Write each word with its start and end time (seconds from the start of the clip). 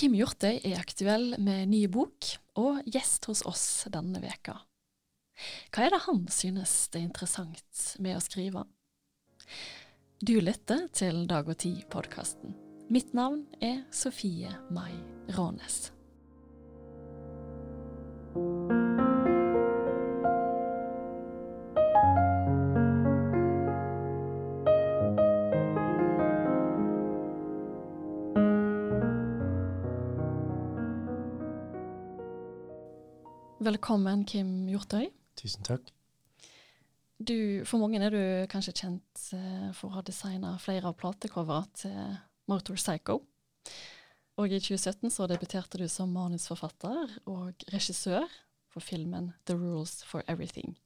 Kim 0.00 0.14
Hjortøy 0.16 0.62
er 0.64 0.78
aktuell 0.80 1.34
med 1.44 1.68
ny 1.68 1.82
bok, 1.92 2.24
og 2.56 2.78
gjest 2.88 3.26
hos 3.28 3.42
oss 3.44 3.64
denne 3.92 4.22
veka. 4.22 4.54
Hva 5.68 5.84
er 5.84 5.92
det 5.92 5.98
han 6.06 6.22
synes 6.32 6.72
det 6.88 7.02
er 7.02 7.04
interessant 7.04 7.82
med 8.00 8.16
å 8.16 8.22
skrive? 8.24 8.64
Du 10.24 10.38
lytter 10.40 10.86
til 10.96 11.26
Dag 11.28 11.52
og 11.52 11.60
Tid-podkasten. 11.60 12.56
Mitt 12.88 13.12
navn 13.12 13.44
er 13.60 13.82
Sofie 13.92 14.56
Mai 14.72 14.96
Rånes. 15.36 15.90
Velkommen, 33.80 34.26
Kim 34.28 34.66
Hjortøy. 34.68 35.06
Tusen 35.40 35.64
takk. 35.64 35.86
Du, 37.16 37.64
for 37.64 37.80
mange 37.80 37.96
er 37.96 38.12
du 38.12 38.24
kanskje 38.52 38.74
kjent 38.76 39.22
eh, 39.32 39.70
for 39.72 39.88
å 39.88 39.94
ha 39.94 40.02
designa 40.04 40.50
flere 40.60 40.90
av 40.90 40.98
platecoverne 41.00 41.80
til 41.80 41.94
Motor 42.52 42.76
Psycho. 42.76 43.16
Og 44.36 44.52
i 44.52 44.58
2017 44.60 45.14
så 45.14 45.24
debuterte 45.32 45.80
du 45.80 45.86
som 45.88 46.12
manusforfatter 46.12 47.14
og 47.24 47.64
regissør 47.72 48.28
for 48.68 48.84
filmen 48.84 49.30
The 49.48 49.56
Rules 49.56 50.02
for 50.04 50.28
Everything. 50.28 50.76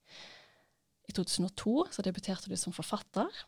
I 1.10 1.16
2002 1.18 1.88
så 1.98 2.06
debuterte 2.06 2.46
du 2.46 2.54
som 2.54 2.76
forfatter 2.78 3.42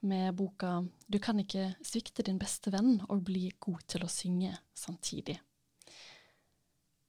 med 0.00 0.32
boka 0.40 0.78
Du 1.04 1.20
kan 1.20 1.44
ikke 1.44 1.74
svikte 1.84 2.24
din 2.24 2.40
beste 2.40 2.72
venn 2.72 3.02
og 3.10 3.26
bli 3.28 3.50
god 3.60 3.84
til 3.84 4.08
å 4.08 4.10
synge 4.16 4.56
samtidig. 4.72 5.36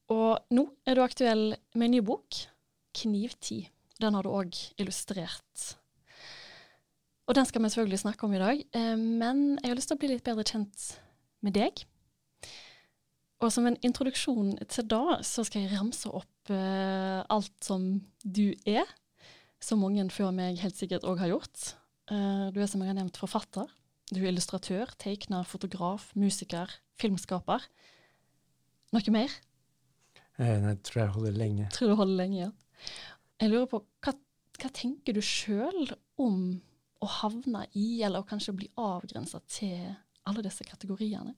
Og 0.09 0.54
nå 0.55 0.63
er 0.90 0.98
du 0.98 1.04
aktuell 1.04 1.52
med 1.76 1.85
en 1.85 1.93
ny 1.98 2.02
bok, 2.05 2.34
'Knivtid'. 2.96 3.70
Den 3.99 4.15
har 4.15 4.24
du 4.24 4.32
òg 4.32 4.55
illustrert. 4.79 5.76
Og 7.27 7.35
den 7.35 7.46
skal 7.46 7.62
vi 7.62 7.70
selvfølgelig 7.70 7.99
snakke 7.99 8.26
om 8.26 8.34
i 8.34 8.41
dag, 8.41 8.63
eh, 8.74 8.96
men 8.98 9.60
jeg 9.62 9.70
har 9.70 9.76
lyst 9.76 9.91
til 9.91 9.99
å 9.99 10.02
bli 10.02 10.10
litt 10.10 10.24
bedre 10.26 10.43
kjent 10.48 10.85
med 11.46 11.54
deg. 11.54 11.84
Og 13.40 13.52
som 13.54 13.68
en 13.70 13.77
introduksjon 13.85 14.57
til 14.68 14.87
da, 14.90 15.20
så 15.24 15.46
skal 15.48 15.63
jeg 15.63 15.77
ramse 15.77 16.10
opp 16.12 16.52
uh, 16.52 17.24
alt 17.32 17.54
som 17.63 18.02
du 18.24 18.52
er, 18.68 18.87
som 19.63 19.80
mange 19.80 20.04
før 20.12 20.34
meg 20.35 20.60
helt 20.60 20.76
sikkert 20.76 21.05
òg 21.07 21.21
har 21.21 21.32
gjort. 21.32 21.76
Uh, 22.12 22.49
du 22.52 22.60
er 22.60 22.68
som 22.68 22.84
jeg 22.84 22.91
har 22.91 22.98
nevnt 22.98 23.20
forfatter. 23.20 23.70
Du 24.12 24.20
er 24.20 24.34
illustratør, 24.34 24.91
tegner, 24.99 25.48
fotograf, 25.48 26.10
musiker, 26.20 26.74
filmskaper. 26.99 27.63
Noe 28.91 29.15
mer? 29.15 29.32
Eh, 30.40 30.55
nei, 30.63 30.73
jeg 30.73 30.82
tror 30.87 31.01
jeg 31.01 31.13
holder 31.18 31.37
lenge. 31.37 31.68
Tror 31.76 31.91
du 31.91 31.98
holder 31.99 32.20
lenge, 32.21 32.40
ja. 32.48 32.87
Jeg 33.40 33.51
lurer 33.51 33.68
på, 33.71 33.82
hva, 34.04 34.13
hva 34.59 34.71
tenker 34.76 35.15
du 35.15 35.21
sjøl 35.23 35.91
om 36.20 36.40
å 36.99 37.09
havne 37.20 37.65
i, 37.79 38.01
eller 38.04 38.27
kanskje 38.27 38.55
bli 38.55 38.70
avgrensa 38.79 39.41
til 39.51 39.91
alle 40.27 40.43
disse 40.46 40.65
kategoriene? 40.68 41.35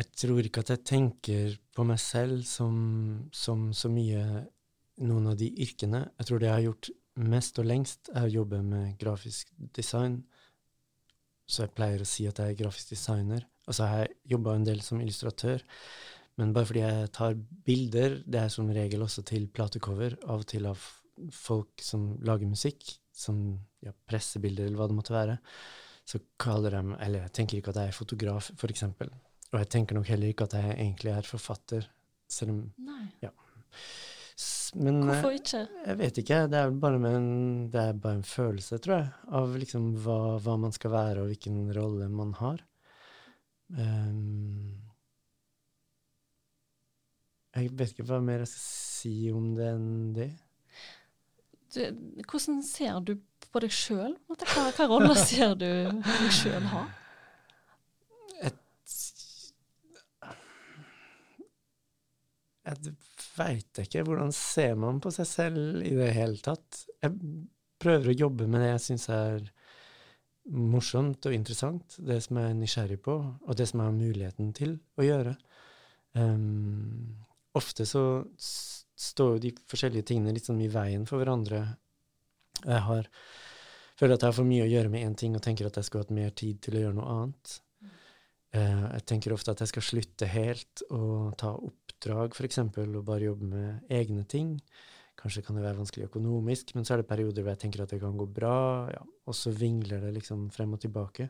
Jeg 0.00 0.14
tror 0.16 0.46
ikke 0.46 0.62
at 0.64 0.72
jeg 0.72 0.86
tenker 0.88 1.58
på 1.76 1.84
meg 1.84 2.00
selv 2.00 2.46
som, 2.48 2.76
som 3.36 3.68
så 3.76 3.90
mye 3.92 4.22
noen 5.04 5.28
av 5.32 5.36
de 5.40 5.50
yrkene. 5.60 6.06
Jeg 6.20 6.28
tror 6.28 6.40
det 6.40 6.48
jeg 6.48 6.56
har 6.56 6.66
gjort 6.68 6.90
mest 7.20 7.58
og 7.60 7.68
lengst, 7.68 8.10
er 8.14 8.28
å 8.28 8.34
jobbe 8.40 8.62
med 8.64 8.94
grafisk 9.00 9.50
design. 9.76 10.22
Så 11.50 11.66
jeg 11.66 11.74
pleier 11.76 12.02
å 12.04 12.08
si 12.08 12.26
at 12.30 12.38
jeg 12.40 12.54
er 12.54 12.62
grafisk 12.62 12.94
designer. 12.94 13.44
Altså, 13.66 13.84
jeg 13.84 13.92
har 13.92 14.14
jobba 14.36 14.54
en 14.56 14.66
del 14.66 14.80
som 14.86 15.02
illustratør. 15.02 15.64
Men 16.38 16.54
bare 16.56 16.68
fordi 16.68 16.84
jeg 16.84 17.10
tar 17.16 17.36
bilder, 17.66 18.20
det 18.24 18.44
er 18.44 18.52
som 18.52 18.70
regel 18.72 19.02
også 19.04 19.24
til 19.28 19.48
platecover, 19.52 20.16
av 20.26 20.44
og 20.44 20.48
til 20.48 20.68
av 20.70 20.84
folk 21.34 21.82
som 21.84 22.14
lager 22.24 22.48
musikk, 22.48 22.86
som 23.12 23.40
ja, 23.84 23.92
pressebilder 24.08 24.68
eller 24.68 24.80
hva 24.80 24.88
det 24.88 24.96
måtte 24.96 25.16
være, 25.16 25.36
så 26.08 26.20
kaller 26.40 26.74
de 26.74 26.96
Eller 27.04 27.26
jeg 27.26 27.32
tenker 27.36 27.58
ikke 27.58 27.74
at 27.74 27.82
jeg 27.82 27.92
er 27.92 27.98
fotograf, 27.98 28.50
for 28.58 28.72
eksempel. 28.72 29.10
Og 29.52 29.58
jeg 29.60 29.68
tenker 29.68 29.98
nok 29.98 30.08
heller 30.10 30.30
ikke 30.30 30.46
at 30.48 30.56
jeg 30.58 30.76
egentlig 30.78 31.12
er 31.12 31.28
forfatter, 31.28 31.86
selv 32.30 32.54
om 32.54 32.62
Nei. 32.86 33.04
Ja. 33.22 33.34
Men 34.80 35.02
Hvorfor 35.02 35.34
ikke? 35.34 35.64
jeg 35.86 35.98
vet 35.98 36.18
ikke. 36.22 36.36
Det 36.50 36.58
er 36.58 36.74
bare, 36.82 37.00
en, 37.10 37.30
det 37.72 37.80
er 37.80 37.96
bare 37.98 38.20
en 38.20 38.26
følelse, 38.26 38.78
tror 38.78 38.96
jeg, 38.96 39.08
av 39.40 39.56
liksom 39.58 39.88
hva, 40.04 40.20
hva, 40.42 40.54
man 40.62 40.72
skal 40.72 40.94
være, 40.94 41.22
og 41.22 41.32
hvilken 41.32 41.64
rolle 41.76 42.06
man 42.12 42.32
har. 42.38 42.62
Um, 43.74 44.89
jeg 47.56 47.72
vet 47.78 47.92
ikke 47.94 48.06
hva 48.06 48.20
mer 48.22 48.44
jeg 48.44 48.52
skal 48.52 48.64
si 48.66 49.14
om 49.34 49.50
det 49.56 49.68
enn 49.74 49.90
det. 50.16 50.30
Du, 51.74 51.82
hvordan 52.26 52.62
ser 52.66 52.98
du 53.06 53.14
på 53.50 53.62
deg 53.62 53.74
sjøl? 53.74 54.16
Hva, 54.30 54.66
hva 54.76 54.88
roller 54.90 55.18
ser 55.18 55.54
du 55.58 55.66
deg 55.66 56.32
sjøl 56.34 56.66
ha? 56.72 56.86
Jeg 62.70 62.92
veit 63.34 63.80
ikke. 63.82 64.04
Hvordan 64.06 64.34
ser 64.36 64.76
man 64.78 65.00
på 65.02 65.10
seg 65.14 65.26
selv 65.26 65.80
i 65.86 65.94
det 65.96 66.10
hele 66.14 66.38
tatt? 66.44 66.84
Jeg 67.02 67.16
prøver 67.80 68.12
å 68.12 68.18
jobbe 68.26 68.46
med 68.50 68.62
det 68.62 68.74
jeg 68.74 68.84
syns 68.84 69.08
er 69.14 69.48
morsomt 70.50 71.26
og 71.28 71.34
interessant, 71.34 71.96
det 72.02 72.18
som 72.24 72.38
jeg 72.40 72.50
er 72.50 72.58
nysgjerrig 72.58 73.00
på, 73.04 73.16
og 73.20 73.58
det 73.58 73.66
som 73.70 73.82
jeg 73.82 73.90
har 73.90 73.96
muligheten 73.96 74.52
til 74.56 74.78
å 74.98 75.06
gjøre. 75.06 75.34
Um, 76.18 77.20
ofte 77.58 77.86
så 77.88 78.02
står 79.00 79.36
jo 79.36 79.42
de 79.46 79.54
forskjellige 79.70 80.10
tingene 80.12 80.34
litt 80.36 80.48
sånn 80.48 80.60
i 80.62 80.70
veien 80.70 81.06
for 81.08 81.22
hverandre. 81.22 81.62
Jeg 82.60 82.82
har, 82.86 83.08
føler 83.98 84.16
at 84.16 84.22
jeg 84.24 84.32
har 84.32 84.36
for 84.36 84.48
mye 84.48 84.66
å 84.66 84.70
gjøre 84.70 84.92
med 84.92 85.06
én 85.06 85.16
ting, 85.18 85.34
og 85.36 85.42
tenker 85.44 85.68
at 85.68 85.80
jeg 85.80 85.88
skulle 85.88 86.04
hatt 86.04 86.14
mer 86.14 86.34
tid 86.36 86.60
til 86.64 86.76
å 86.76 86.84
gjøre 86.84 86.98
noe 86.98 87.16
annet. 87.16 87.56
Uh, 88.50 88.86
jeg 88.98 89.04
tenker 89.12 89.32
ofte 89.32 89.54
at 89.54 89.62
jeg 89.62 89.70
skal 89.70 89.86
slutte 89.86 90.26
helt 90.28 90.82
og 90.90 91.36
ta 91.40 91.54
oppdrag, 91.54 92.34
f.eks., 92.34 92.60
og 92.66 93.04
bare 93.06 93.28
jobbe 93.28 93.50
med 93.52 93.92
egne 94.00 94.26
ting. 94.28 94.56
Kanskje 95.20 95.44
kan 95.44 95.56
det 95.56 95.64
være 95.64 95.78
vanskelig 95.78 96.08
økonomisk, 96.08 96.74
men 96.74 96.86
så 96.86 96.94
er 96.94 97.02
det 97.02 97.10
perioder 97.10 97.44
hvor 97.44 97.54
jeg 97.54 97.62
tenker 97.64 97.84
at 97.84 97.92
det 97.92 98.00
kan 98.02 98.16
gå 98.18 98.26
bra, 98.26 98.56
ja, 98.92 99.02
og 99.28 99.36
så 99.36 99.52
vingler 99.52 100.02
det 100.06 100.14
liksom 100.16 100.48
frem 100.54 100.76
og 100.76 100.80
tilbake. 100.82 101.28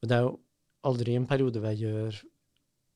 Og 0.00 0.08
det 0.08 0.16
er 0.16 0.24
jo 0.24 0.36
aldri 0.88 1.16
en 1.16 1.28
periode 1.28 1.60
hvor 1.60 1.72
jeg 1.74 1.84
gjør 1.84 2.20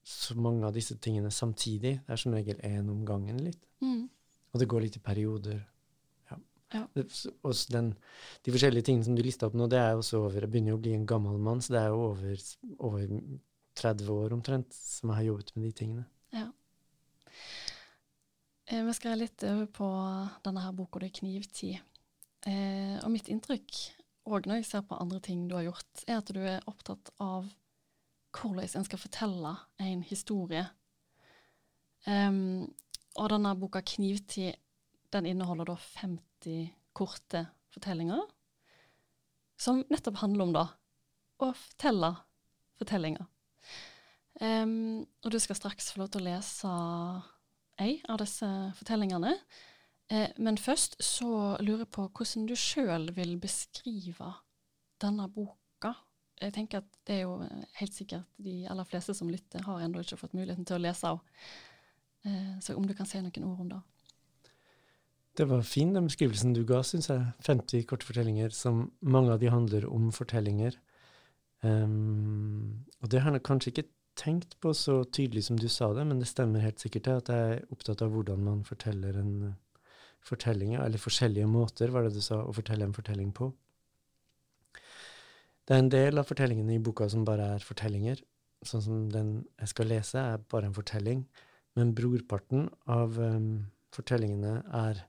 så 0.04 0.36
mange 0.36 0.66
av 0.68 0.74
disse 0.76 0.96
tingene 1.00 1.30
samtidig. 1.32 1.98
Det 2.04 2.12
er 2.12 2.20
som 2.20 2.34
regel 2.36 2.60
én 2.66 2.90
om 2.92 3.04
gangen 3.08 3.38
litt. 3.40 3.62
Mm. 3.80 4.04
Og 4.52 4.60
det 4.60 4.68
går 4.70 4.84
litt 4.84 4.98
i 4.98 5.02
perioder. 5.04 5.62
Ja. 6.30 6.38
Ja. 6.74 6.82
Det, 6.94 7.06
og 7.42 7.54
den, 7.72 7.94
de 8.44 8.54
forskjellige 8.54 8.88
tingene 8.90 9.08
som 9.08 9.16
du 9.16 9.22
lista 9.24 9.48
opp 9.48 9.56
nå, 9.58 9.68
det 9.72 9.80
er 9.80 9.96
også 9.96 10.26
over 10.26 10.44
Jeg 10.44 10.52
begynner 10.52 10.74
jo 10.74 10.80
å 10.80 10.84
bli 10.84 10.92
en 10.98 11.08
gammel 11.08 11.40
mann, 11.40 11.64
så 11.64 11.74
det 11.74 11.80
er 11.80 11.94
jo 11.94 12.04
over, 12.10 12.44
over 12.90 13.16
30 13.80 14.12
år 14.14 14.36
omtrent 14.36 14.76
som 14.76 15.10
jeg 15.10 15.22
har 15.22 15.28
jobbet 15.32 15.54
med 15.56 15.66
de 15.66 15.72
tingene. 15.80 16.06
Ja. 16.34 16.46
Eh, 18.68 18.84
vi 18.84 18.94
skal 18.96 19.20
litt 19.20 19.42
over 19.48 19.66
på 19.80 19.90
denne 20.44 20.62
her 20.64 20.76
boka 20.76 21.00
di, 21.00 21.10
'Knivtid'. 21.10 21.82
Eh, 22.44 22.96
og 23.00 23.10
mitt 23.12 23.28
inntrykk, 23.32 23.76
òg 24.28 24.46
når 24.46 24.60
jeg 24.60 24.68
ser 24.68 24.82
på 24.84 25.00
andre 25.00 25.20
ting 25.20 25.46
du 25.48 25.56
har 25.56 25.64
gjort, 25.64 26.04
er 26.06 26.20
at 26.20 26.32
du 26.32 26.40
er 26.40 26.64
opptatt 26.68 27.10
av 27.20 27.48
hvordan 28.34 28.80
en 28.80 28.86
skal 28.86 29.00
fortelle 29.00 29.54
en 29.80 30.02
historie. 30.02 30.64
Um, 32.06 32.74
og 33.16 33.30
denne 33.30 33.54
boka 33.56 33.80
'Knivtid' 33.80 34.58
den 35.12 35.26
inneholder 35.26 35.64
da 35.64 35.76
50 35.76 36.72
korte 36.92 37.46
fortellinger 37.70 38.22
som 39.56 39.84
nettopp 39.90 40.18
handler 40.18 40.44
om 40.44 40.54
da, 40.54 40.64
å 41.38 41.52
fortelle 41.54 42.10
fortellinger. 42.78 43.26
Um, 44.42 45.06
og 45.22 45.30
du 45.30 45.38
skal 45.38 45.56
straks 45.56 45.92
få 45.92 46.02
lov 46.02 46.10
til 46.10 46.24
å 46.24 46.26
lese 46.26 46.72
ei 47.80 48.00
av 48.10 48.18
disse 48.22 48.48
fortellingene. 48.78 49.34
Eh, 50.12 50.30
men 50.36 50.58
først 50.60 50.98
så 51.02 51.56
lurer 51.64 51.84
jeg 51.84 51.92
på 51.94 52.06
hvordan 52.10 52.48
du 52.50 52.54
sjøl 52.58 53.08
vil 53.16 53.36
beskrive 53.40 54.34
denne 55.02 55.28
boka. 55.32 55.58
Jeg 56.42 56.54
tenker 56.56 56.82
at 56.82 57.00
det 57.06 57.20
er 57.20 57.24
jo 57.24 57.38
helt 57.78 57.94
sikkert 57.94 58.26
de 58.42 58.64
aller 58.70 58.86
fleste 58.88 59.14
som 59.14 59.30
lytter, 59.30 59.62
har 59.66 59.84
ennå 59.84 60.02
ikke 60.02 60.18
fått 60.18 60.34
muligheten 60.34 60.66
til 60.66 60.78
å 60.78 60.82
lese 60.82 61.12
av. 61.14 61.20
Eh, 62.26 62.54
så 62.60 62.76
om 62.76 62.86
du 62.88 62.94
kan 62.96 63.06
si 63.08 63.20
noen 63.22 63.46
ord 63.48 63.60
om 63.64 63.74
det. 63.74 63.82
Det 65.34 65.48
var 65.50 65.66
fin 65.66 65.94
den 65.94 66.06
beskrivelsen 66.06 66.54
du 66.54 66.62
ga, 66.66 66.82
syns 66.86 67.10
jeg. 67.10 67.26
50 67.42 67.86
korte 67.90 68.06
fortellinger 68.06 68.54
som 68.54 68.86
mange 69.02 69.34
av 69.34 69.40
de 69.42 69.50
handler 69.50 69.86
om 69.90 70.12
fortellinger. 70.14 70.76
Um, 71.64 72.84
og 73.00 73.10
det 73.10 73.22
har 73.24 73.34
jeg 73.34 73.46
kanskje 73.46 73.72
ikke 73.72 73.88
tenkt 74.20 74.54
på 74.62 74.70
så 74.78 75.00
tydelig 75.04 75.46
som 75.48 75.58
du 75.58 75.66
sa 75.68 75.90
det, 75.96 76.04
men 76.06 76.20
det 76.20 76.30
stemmer 76.30 76.62
helt 76.62 76.82
sikkert 76.82 77.08
at 77.10 77.32
jeg 77.32 77.54
er 77.56 77.64
opptatt 77.74 78.04
av 78.04 78.12
hvordan 78.14 78.44
man 78.46 78.62
forteller 78.68 79.18
en 79.18 79.34
fortelling, 80.24 80.76
eller 80.78 81.02
forskjellige 81.02 81.48
måter, 81.50 81.90
var 81.92 82.06
det 82.06 82.14
du 82.14 82.22
sa, 82.24 82.38
å 82.44 82.54
fortelle 82.54 82.86
en 82.86 82.94
fortelling 82.96 83.32
på. 83.34 83.50
Det 85.64 85.74
er 85.74 85.80
en 85.80 85.92
del 85.92 86.20
av 86.20 86.28
fortellingene 86.28 86.76
i 86.76 86.82
boka 86.82 87.08
som 87.08 87.24
bare 87.24 87.54
er 87.56 87.64
fortellinger, 87.64 88.20
sånn 88.64 88.84
som 88.84 89.00
den 89.12 89.30
jeg 89.60 89.72
skal 89.72 89.88
lese, 89.88 90.20
er 90.20 90.44
bare 90.52 90.68
en 90.68 90.76
fortelling, 90.76 91.24
men 91.78 91.94
brorparten 91.96 92.68
av 92.90 93.16
um, 93.18 93.66
fortellingene 93.94 94.58
er 94.76 95.00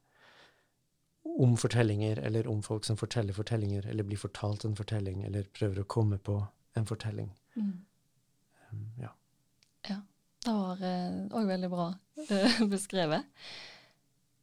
om 1.25 1.57
fortellinger, 1.59 2.21
eller 2.23 2.47
om 2.47 2.61
folk 2.63 2.85
som 2.87 2.97
forteller 2.97 3.35
fortellinger, 3.35 3.87
eller 3.91 4.07
blir 4.07 4.19
fortalt 4.21 4.63
en 4.65 4.77
fortelling, 4.77 5.23
eller 5.27 5.47
prøver 5.51 5.83
å 5.83 5.89
komme 5.91 6.19
på 6.23 6.39
en 6.79 6.87
fortelling. 6.87 7.31
Mm. 7.55 7.71
Um, 8.71 8.83
ja. 9.01 9.11
ja. 9.89 9.99
Det 10.45 10.53
var 10.53 10.83
òg 10.85 11.41
uh, 11.41 11.49
veldig 11.49 11.71
bra 11.71 11.89
uh, 12.29 12.59
beskrevet. 12.75 13.27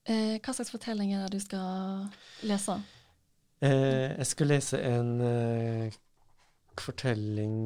Uh, 0.09 0.37
hva 0.43 0.53
slags 0.53 0.73
fortelling 0.75 1.15
er 1.15 1.25
det 1.25 1.39
du 1.39 1.45
skal 1.45 2.11
lese? 2.45 2.83
Jeg 3.63 4.27
skulle 4.27 4.57
lese 4.57 4.81
en 4.83 5.11
fortelling 6.81 7.59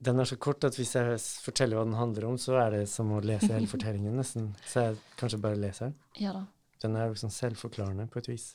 Den 0.00 0.22
er 0.22 0.28
så 0.30 0.38
kort 0.40 0.64
at 0.64 0.78
hvis 0.78 0.94
jeg 0.96 1.18
forteller 1.44 1.76
hva 1.76 1.84
den 1.84 1.98
handler 1.98 2.30
om, 2.30 2.38
så 2.40 2.56
er 2.62 2.78
det 2.78 2.86
som 2.88 3.12
å 3.12 3.20
lese 3.20 3.52
hele 3.52 3.68
fortellingen, 3.74 4.16
nesten. 4.16 4.48
Så 4.64 4.86
jeg 4.86 4.98
kanskje 5.20 5.42
bare 5.44 5.60
leser 5.60 5.90
den. 5.90 5.98
Ja 6.24 6.32
da. 6.38 6.46
Den 6.82 6.96
er 6.98 7.12
liksom 7.12 7.30
selvforklarende 7.30 8.08
på 8.10 8.18
et 8.18 8.32
vis. 8.32 8.48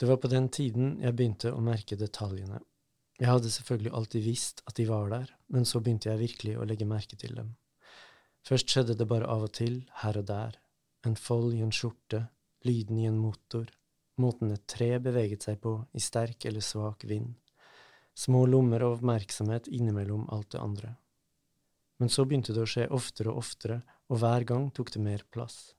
Det 0.00 0.08
var 0.08 0.16
på 0.16 0.30
den 0.32 0.46
tiden 0.48 0.94
jeg 1.02 1.16
begynte 1.16 1.50
å 1.52 1.60
merke 1.60 1.98
detaljene. 1.98 2.62
Jeg 3.20 3.28
hadde 3.28 3.50
selvfølgelig 3.52 3.92
alltid 3.98 4.24
visst 4.24 4.62
at 4.64 4.78
de 4.78 4.86
var 4.88 5.10
der, 5.12 5.32
men 5.52 5.66
så 5.68 5.82
begynte 5.84 6.08
jeg 6.08 6.22
virkelig 6.22 6.54
å 6.56 6.64
legge 6.64 6.88
merke 6.88 7.18
til 7.20 7.34
dem. 7.36 7.50
Først 8.48 8.72
skjedde 8.72 8.96
det 8.96 9.06
bare 9.10 9.28
av 9.28 9.44
og 9.44 9.52
til, 9.58 9.82
her 10.00 10.16
og 10.16 10.24
der, 10.30 10.56
en 11.04 11.18
fold 11.20 11.52
i 11.52 11.60
en 11.60 11.74
skjorte, 11.74 12.22
lyden 12.66 12.98
i 12.98 13.06
en 13.08 13.18
motor, 13.18 13.68
måten 14.20 14.52
et 14.52 14.66
tre 14.68 14.98
beveget 15.02 15.46
seg 15.46 15.60
på 15.62 15.76
i 15.96 16.02
sterk 16.02 16.44
eller 16.48 16.64
svak 16.64 17.06
vind, 17.08 17.32
små 18.14 18.44
lommer 18.46 18.84
av 18.84 18.98
oppmerksomhet 18.98 19.70
innimellom 19.72 20.26
alt 20.34 20.50
det 20.52 20.60
andre. 20.60 20.94
Men 22.00 22.12
så 22.12 22.24
begynte 22.24 22.54
det 22.56 22.64
å 22.64 22.68
skje 22.68 22.88
oftere 22.96 23.32
og 23.32 23.42
oftere, 23.42 23.80
og 24.10 24.20
hver 24.20 24.44
gang 24.48 24.70
tok 24.74 24.92
det 24.94 25.02
mer 25.04 25.24
plass. 25.32 25.74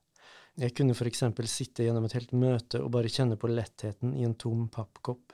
Jeg 0.58 0.74
kunne 0.76 0.94
for 0.96 1.08
eksempel 1.08 1.48
sitte 1.48 1.86
gjennom 1.86 2.04
et 2.06 2.14
helt 2.18 2.34
møte 2.36 2.82
og 2.82 2.92
bare 2.94 3.10
kjenne 3.10 3.38
på 3.40 3.50
lettheten 3.50 4.12
i 4.18 4.26
en 4.26 4.36
tom 4.38 4.66
pappkopp, 4.72 5.32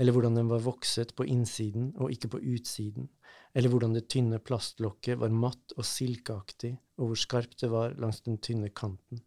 eller 0.00 0.16
hvordan 0.16 0.38
den 0.38 0.50
var 0.50 0.62
vokset 0.64 1.12
på 1.16 1.26
innsiden 1.28 1.90
og 2.00 2.12
ikke 2.14 2.32
på 2.34 2.42
utsiden, 2.54 3.08
eller 3.54 3.72
hvordan 3.72 3.94
det 3.96 4.08
tynne 4.12 4.40
plastlokket 4.42 5.20
var 5.20 5.34
matt 5.34 5.74
og 5.76 5.86
silkeaktig, 5.86 6.72
og 6.98 7.10
hvor 7.12 7.20
skarpt 7.20 7.60
det 7.62 7.70
var 7.72 7.96
langs 8.00 8.22
den 8.26 8.40
tynne 8.42 8.72
kanten. 8.72 9.22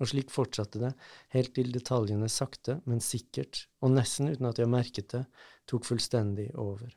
Og 0.00 0.08
slik 0.08 0.32
fortsatte 0.32 0.80
det, 0.80 0.94
helt 1.34 1.52
til 1.56 1.72
detaljene 1.74 2.28
sakte, 2.32 2.78
men 2.88 3.02
sikkert, 3.04 3.66
og 3.84 3.92
nesten 3.92 4.32
uten 4.32 4.48
at 4.48 4.58
jeg 4.58 4.72
merket 4.72 5.12
det, 5.12 5.26
tok 5.68 5.84
fullstendig 5.88 6.48
over. 6.58 6.88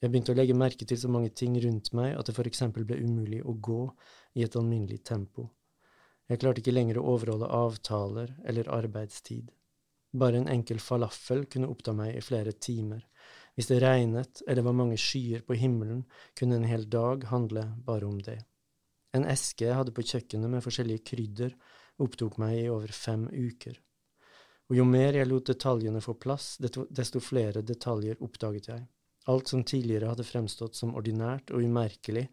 Jeg 0.00 0.10
begynte 0.10 0.32
å 0.32 0.38
legge 0.38 0.56
merke 0.56 0.86
til 0.88 0.98
så 0.98 1.10
mange 1.12 1.30
ting 1.36 1.58
rundt 1.60 1.92
meg 1.96 2.14
at 2.16 2.26
det 2.26 2.34
for 2.34 2.48
eksempel 2.48 2.86
ble 2.88 2.98
umulig 3.04 3.42
å 3.44 3.52
gå 3.52 3.82
i 4.40 4.44
et 4.46 4.56
alminnelig 4.56 5.02
tempo. 5.04 5.50
Jeg 6.30 6.40
klarte 6.40 6.62
ikke 6.62 6.72
lenger 6.72 7.00
å 7.00 7.06
overholde 7.14 7.50
avtaler 7.52 8.32
eller 8.48 8.70
arbeidstid. 8.72 9.50
Bare 10.16 10.40
en 10.40 10.48
enkel 10.50 10.80
falafel 10.82 11.44
kunne 11.50 11.68
oppta 11.70 11.92
meg 11.94 12.16
i 12.16 12.24
flere 12.24 12.54
timer. 12.56 13.04
Hvis 13.54 13.68
det 13.68 13.80
regnet 13.82 14.40
eller 14.48 14.64
var 14.66 14.78
mange 14.78 14.96
skyer 14.98 15.44
på 15.46 15.58
himmelen, 15.58 16.04
kunne 16.38 16.56
en 16.58 16.66
hel 16.70 16.86
dag 16.90 17.26
handle 17.30 17.66
bare 17.86 18.08
om 18.08 18.18
det. 18.24 18.38
En 19.12 19.26
eske 19.26 19.66
jeg 19.66 19.76
hadde 19.76 19.94
på 19.94 20.06
kjøkkenet 20.06 20.50
med 20.50 20.64
forskjellige 20.64 21.04
krydder, 21.12 21.54
opptok 22.00 22.38
meg 22.42 22.58
i 22.62 22.68
over 22.72 22.92
fem 22.94 23.26
uker. 23.30 23.76
Og 24.70 24.78
jo 24.78 24.86
mer 24.86 25.18
jeg 25.18 25.26
lot 25.26 25.50
detaljene 25.50 26.02
få 26.04 26.14
plass, 26.14 26.54
desto 26.60 27.22
flere 27.22 27.62
detaljer 27.66 28.20
oppdaget 28.22 28.68
jeg. 28.70 28.86
Alt 29.28 29.50
som 29.52 29.64
tidligere 29.66 30.12
hadde 30.12 30.24
fremstått 30.24 30.78
som 30.78 30.94
ordinært 30.96 31.50
og 31.52 31.64
umerkelig, 31.66 32.28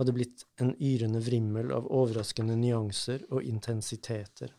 hadde 0.00 0.14
blitt 0.16 0.44
en 0.62 0.72
yrende 0.80 1.20
vrimmel 1.20 1.72
av 1.74 1.88
overraskende 1.90 2.56
nyanser 2.56 3.26
og 3.30 3.44
intensiteter. 3.44 4.54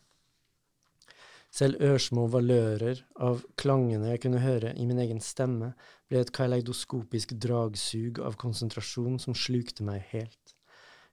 Selv 1.54 1.82
ørsmå 1.86 2.26
valører 2.30 3.04
av 3.22 3.44
klangene 3.60 4.10
jeg 4.10 4.24
kunne 4.24 4.42
høre 4.42 4.72
i 4.74 4.86
min 4.90 4.98
egen 5.02 5.20
stemme, 5.22 5.72
ble 6.10 6.22
et 6.22 6.32
kaleidoskopisk 6.34 7.36
dragsug 7.38 8.18
av 8.26 8.38
konsentrasjon 8.40 9.20
som 9.22 9.36
slukte 9.38 9.86
meg 9.86 10.02
helt. 10.10 10.53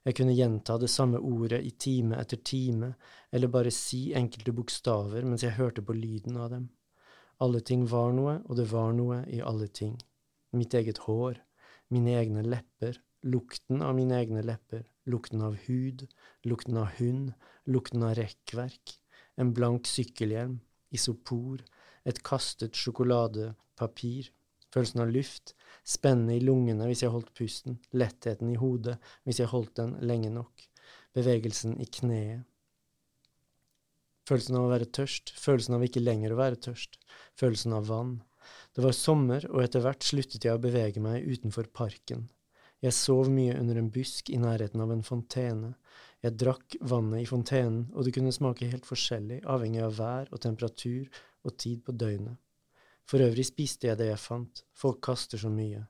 Jeg 0.02 0.16
kunne 0.18 0.34
gjenta 0.34 0.78
det 0.82 0.90
samme 0.90 1.20
ordet 1.22 1.60
i 1.62 1.70
time 1.78 2.18
etter 2.18 2.40
time, 2.42 2.94
eller 3.30 3.50
bare 3.52 3.70
si 3.70 4.10
enkelte 4.18 4.54
bokstaver 4.54 5.22
mens 5.22 5.44
jeg 5.46 5.58
hørte 5.58 5.84
på 5.86 5.94
lyden 5.94 6.38
av 6.42 6.50
dem. 6.50 6.70
Alle 7.42 7.60
ting 7.60 7.84
var 7.90 8.12
noe, 8.14 8.40
og 8.48 8.58
det 8.58 8.66
var 8.70 8.92
noe 8.96 9.22
i 9.30 9.40
alle 9.42 9.68
ting 9.68 9.94
mitt 10.56 10.74
eget 10.76 11.02
hår, 11.06 11.38
mine 11.92 12.16
egne 12.18 12.44
lepper, 12.44 12.98
lukten 13.24 13.82
av 13.84 13.94
mine 13.96 14.18
egne 14.18 14.42
lepper, 14.44 14.84
lukten 15.08 15.42
av 15.44 15.56
hud, 15.66 16.06
lukten 16.48 16.78
av 16.80 16.92
hund, 16.98 17.32
lukten 17.66 18.04
av 18.06 18.16
rekkverk, 18.18 18.96
en 19.40 19.52
blank 19.56 19.88
sykkelhjelm, 19.88 20.58
isopor, 20.92 21.62
et 22.04 22.20
kastet 22.26 22.76
sjokoladepapir, 22.76 24.28
følelsen 24.72 25.04
av 25.04 25.12
luft, 25.14 25.54
spennet 25.84 26.38
i 26.38 26.44
lungene 26.44 26.88
hvis 26.88 27.04
jeg 27.04 27.12
holdt 27.14 27.32
pusten, 27.38 27.78
lettheten 27.92 28.50
i 28.52 28.58
hodet 28.60 28.98
hvis 29.26 29.42
jeg 29.42 29.52
holdt 29.52 29.76
den 29.80 29.94
lenge 30.04 30.32
nok, 30.32 30.66
bevegelsen 31.16 31.78
i 31.82 31.86
kneet. 31.86 32.48
Følelsen 34.28 34.56
av 34.58 34.68
å 34.68 34.70
være 34.70 34.92
tørst, 34.94 35.32
følelsen 35.34 35.74
av 35.76 35.82
ikke 35.84 36.02
lenger 36.02 36.32
å 36.32 36.38
være 36.38 36.60
tørst, 36.68 37.00
følelsen 37.38 37.74
av 37.74 37.88
vann, 37.88 38.20
det 38.74 38.84
var 38.84 38.94
sommer, 38.96 39.44
og 39.50 39.62
etter 39.64 39.82
hvert 39.84 40.04
sluttet 40.06 40.46
jeg 40.46 40.56
å 40.56 40.62
bevege 40.62 41.02
meg 41.02 41.26
utenfor 41.28 41.68
parken. 41.76 42.28
Jeg 42.82 42.96
sov 42.96 43.28
mye 43.30 43.54
under 43.60 43.78
en 43.78 43.90
busk 43.94 44.30
i 44.32 44.40
nærheten 44.42 44.80
av 44.82 44.90
en 44.94 45.04
fontene. 45.06 45.74
Jeg 46.24 46.38
drakk 46.40 46.78
vannet 46.80 47.22
i 47.22 47.28
fontenen, 47.28 47.84
og 47.94 48.06
det 48.06 48.14
kunne 48.16 48.34
smake 48.34 48.70
helt 48.72 48.88
forskjellig, 48.88 49.42
avhengig 49.46 49.84
av 49.84 49.98
vær 50.00 50.32
og 50.32 50.42
temperatur 50.42 51.06
og 51.46 51.54
tid 51.62 51.84
på 51.86 51.94
døgnet. 51.94 52.40
For 53.08 53.24
øvrig 53.24 53.44
spiste 53.48 53.88
jeg 53.90 53.98
det 54.00 54.10
jeg 54.12 54.20
fant, 54.22 54.62
folk 54.78 55.02
kaster 55.04 55.40
så 55.40 55.50
mye. 55.52 55.82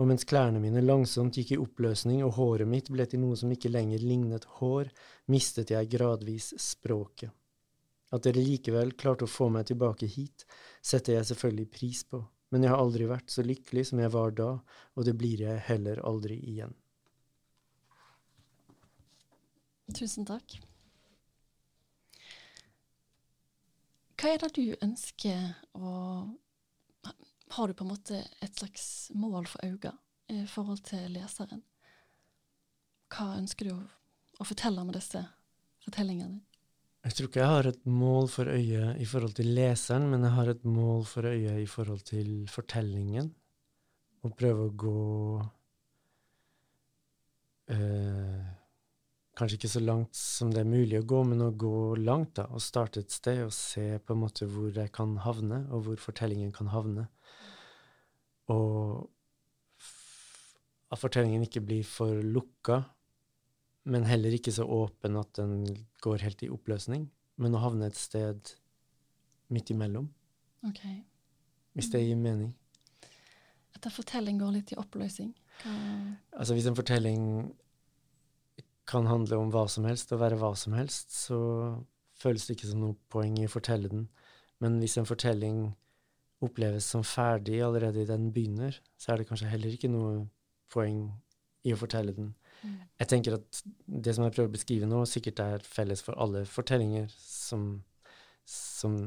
Og 0.00 0.08
mens 0.08 0.24
klærne 0.26 0.60
mine 0.62 0.80
langsomt 0.82 1.36
gikk 1.36 1.52
i 1.54 1.60
oppløsning 1.60 2.22
og 2.26 2.34
håret 2.38 2.68
mitt 2.68 2.88
ble 2.90 3.04
til 3.06 3.20
noe 3.22 3.36
som 3.38 3.52
ikke 3.52 3.70
lenger 3.70 4.02
lignet 4.02 4.48
hår, 4.58 4.90
mistet 5.30 5.70
jeg 5.74 5.90
gradvis 5.92 6.52
språket. 6.58 7.30
At 8.12 8.24
dere 8.26 8.44
likevel 8.44 8.92
klarte 8.98 9.28
å 9.28 9.30
få 9.30 9.48
meg 9.52 9.68
tilbake 9.70 10.08
hit, 10.10 10.44
setter 10.84 11.16
jeg 11.16 11.28
selvfølgelig 11.30 11.68
pris 11.72 12.02
på, 12.08 12.20
men 12.52 12.64
jeg 12.64 12.72
har 12.72 12.82
aldri 12.82 13.06
vært 13.08 13.32
så 13.32 13.44
lykkelig 13.46 13.86
som 13.92 14.02
jeg 14.02 14.12
var 14.12 14.34
da, 14.36 14.50
og 14.96 15.08
det 15.08 15.16
blir 15.16 15.44
jeg 15.46 15.64
heller 15.68 16.02
aldri 16.08 16.36
igjen. 16.40 16.74
Tusen 19.92 20.28
takk. 20.28 20.58
Hva 24.22 24.30
er 24.30 24.38
det 24.38 24.52
du 24.54 24.76
ønsker 24.86 25.48
å 25.74 25.92
Har 27.56 27.68
du 27.68 27.74
på 27.74 27.82
en 27.82 27.90
måte 27.90 28.20
et 28.38 28.54
slags 28.54 28.84
mål 29.18 29.48
for 29.50 29.66
øynene 29.66 29.96
i 30.30 30.44
forhold 30.46 30.84
til 30.86 31.10
leseren? 31.10 31.64
Hva 33.10 33.32
ønsker 33.40 33.66
du 33.66 33.74
å 33.74 34.46
fortelle 34.46 34.84
med 34.86 34.94
disse 34.94 35.24
fortellingene? 35.82 36.38
Jeg 37.02 37.16
tror 37.18 37.28
ikke 37.28 37.42
jeg 37.42 37.50
har 37.50 37.68
et 37.72 37.82
mål 37.90 38.30
for 38.30 38.46
øye 38.46 38.94
i 39.02 39.10
forhold 39.10 39.34
til 39.40 39.50
leseren, 39.58 40.06
men 40.14 40.22
jeg 40.22 40.36
har 40.38 40.52
et 40.54 40.64
mål 40.70 41.02
for 41.10 41.26
øye 41.26 41.58
i 41.58 41.66
forhold 41.66 42.06
til 42.06 42.30
fortellingen. 42.46 43.32
Å 44.22 44.30
prøve 44.38 44.68
å 44.68 44.76
gå 44.86 45.02
eh, 47.74 48.51
Kanskje 49.42 49.56
ikke 49.58 49.68
så 49.72 49.80
langt 49.82 50.14
som 50.14 50.52
det 50.54 50.60
er 50.62 50.68
mulig 50.70 51.00
å 51.00 51.06
gå, 51.10 51.20
men 51.26 51.40
å 51.42 51.48
gå 51.58 51.96
langt, 51.98 52.36
da. 52.36 52.44
Og 52.54 52.62
starte 52.62 53.00
et 53.02 53.10
sted 53.10 53.40
og 53.42 53.50
se 53.50 53.96
på 53.98 54.14
en 54.14 54.20
måte 54.20 54.46
hvor 54.46 54.70
jeg 54.70 54.92
kan 54.94 55.16
havne, 55.24 55.64
og 55.74 55.88
hvor 55.88 55.96
fortellingen 55.98 56.52
kan 56.54 56.68
havne. 56.70 57.08
Og 58.54 59.08
at 60.94 61.00
fortellingen 61.00 61.42
ikke 61.42 61.64
blir 61.66 61.82
for 61.82 62.22
lukka, 62.22 62.84
men 63.90 64.06
heller 64.06 64.30
ikke 64.36 64.54
så 64.54 64.62
åpen 64.62 65.18
at 65.18 65.34
den 65.40 65.64
går 66.06 66.22
helt 66.22 66.46
i 66.46 66.50
oppløsning, 66.54 67.08
men 67.42 67.58
å 67.58 67.64
havne 67.64 67.90
et 67.90 67.98
sted 67.98 68.52
midt 69.50 69.74
imellom. 69.74 70.06
Okay. 70.68 71.00
Hvis 71.74 71.90
det 71.90 72.04
gir 72.04 72.20
mening. 72.20 72.54
At 73.74 73.90
en 73.90 73.96
fortelling 73.98 74.38
går 74.38 74.54
litt 74.60 74.70
i 74.70 74.78
oppløsning? 74.78 75.34
Altså 76.30 76.54
hvis 76.54 76.70
en 76.70 76.78
fortelling 76.78 77.26
kan 78.88 79.06
handle 79.06 79.38
om 79.38 79.52
hva 79.54 79.66
som 79.70 79.86
helst 79.86 80.12
og 80.14 80.22
være 80.22 80.38
hva 80.40 80.52
som 80.58 80.74
helst, 80.76 81.14
så 81.14 81.38
føles 82.18 82.46
det 82.46 82.56
ikke 82.56 82.70
som 82.72 82.82
noe 82.82 82.98
poeng 83.12 83.38
i 83.40 83.46
å 83.46 83.52
fortelle 83.52 83.90
den. 83.90 84.08
Men 84.62 84.78
hvis 84.82 84.98
en 84.98 85.08
fortelling 85.08 85.64
oppleves 86.42 86.86
som 86.90 87.04
ferdig 87.06 87.60
allerede 87.62 88.02
i 88.02 88.08
den 88.08 88.30
begynner, 88.34 88.76
så 88.98 89.12
er 89.12 89.20
det 89.20 89.28
kanskje 89.30 89.50
heller 89.50 89.74
ikke 89.74 89.90
noe 89.90 90.24
poeng 90.72 91.04
i 91.66 91.74
å 91.74 91.78
fortelle 91.78 92.14
den. 92.16 92.32
Jeg 93.00 93.10
tenker 93.10 93.36
at 93.38 93.62
det 93.86 94.14
som 94.14 94.26
jeg 94.26 94.34
prøver 94.36 94.50
å 94.50 94.54
beskrive 94.54 94.88
nå, 94.90 95.02
sikkert 95.10 95.42
er 95.42 95.66
felles 95.66 96.02
for 96.04 96.18
alle 96.22 96.44
fortellinger 96.46 97.08
som, 97.18 97.66
som, 98.46 98.98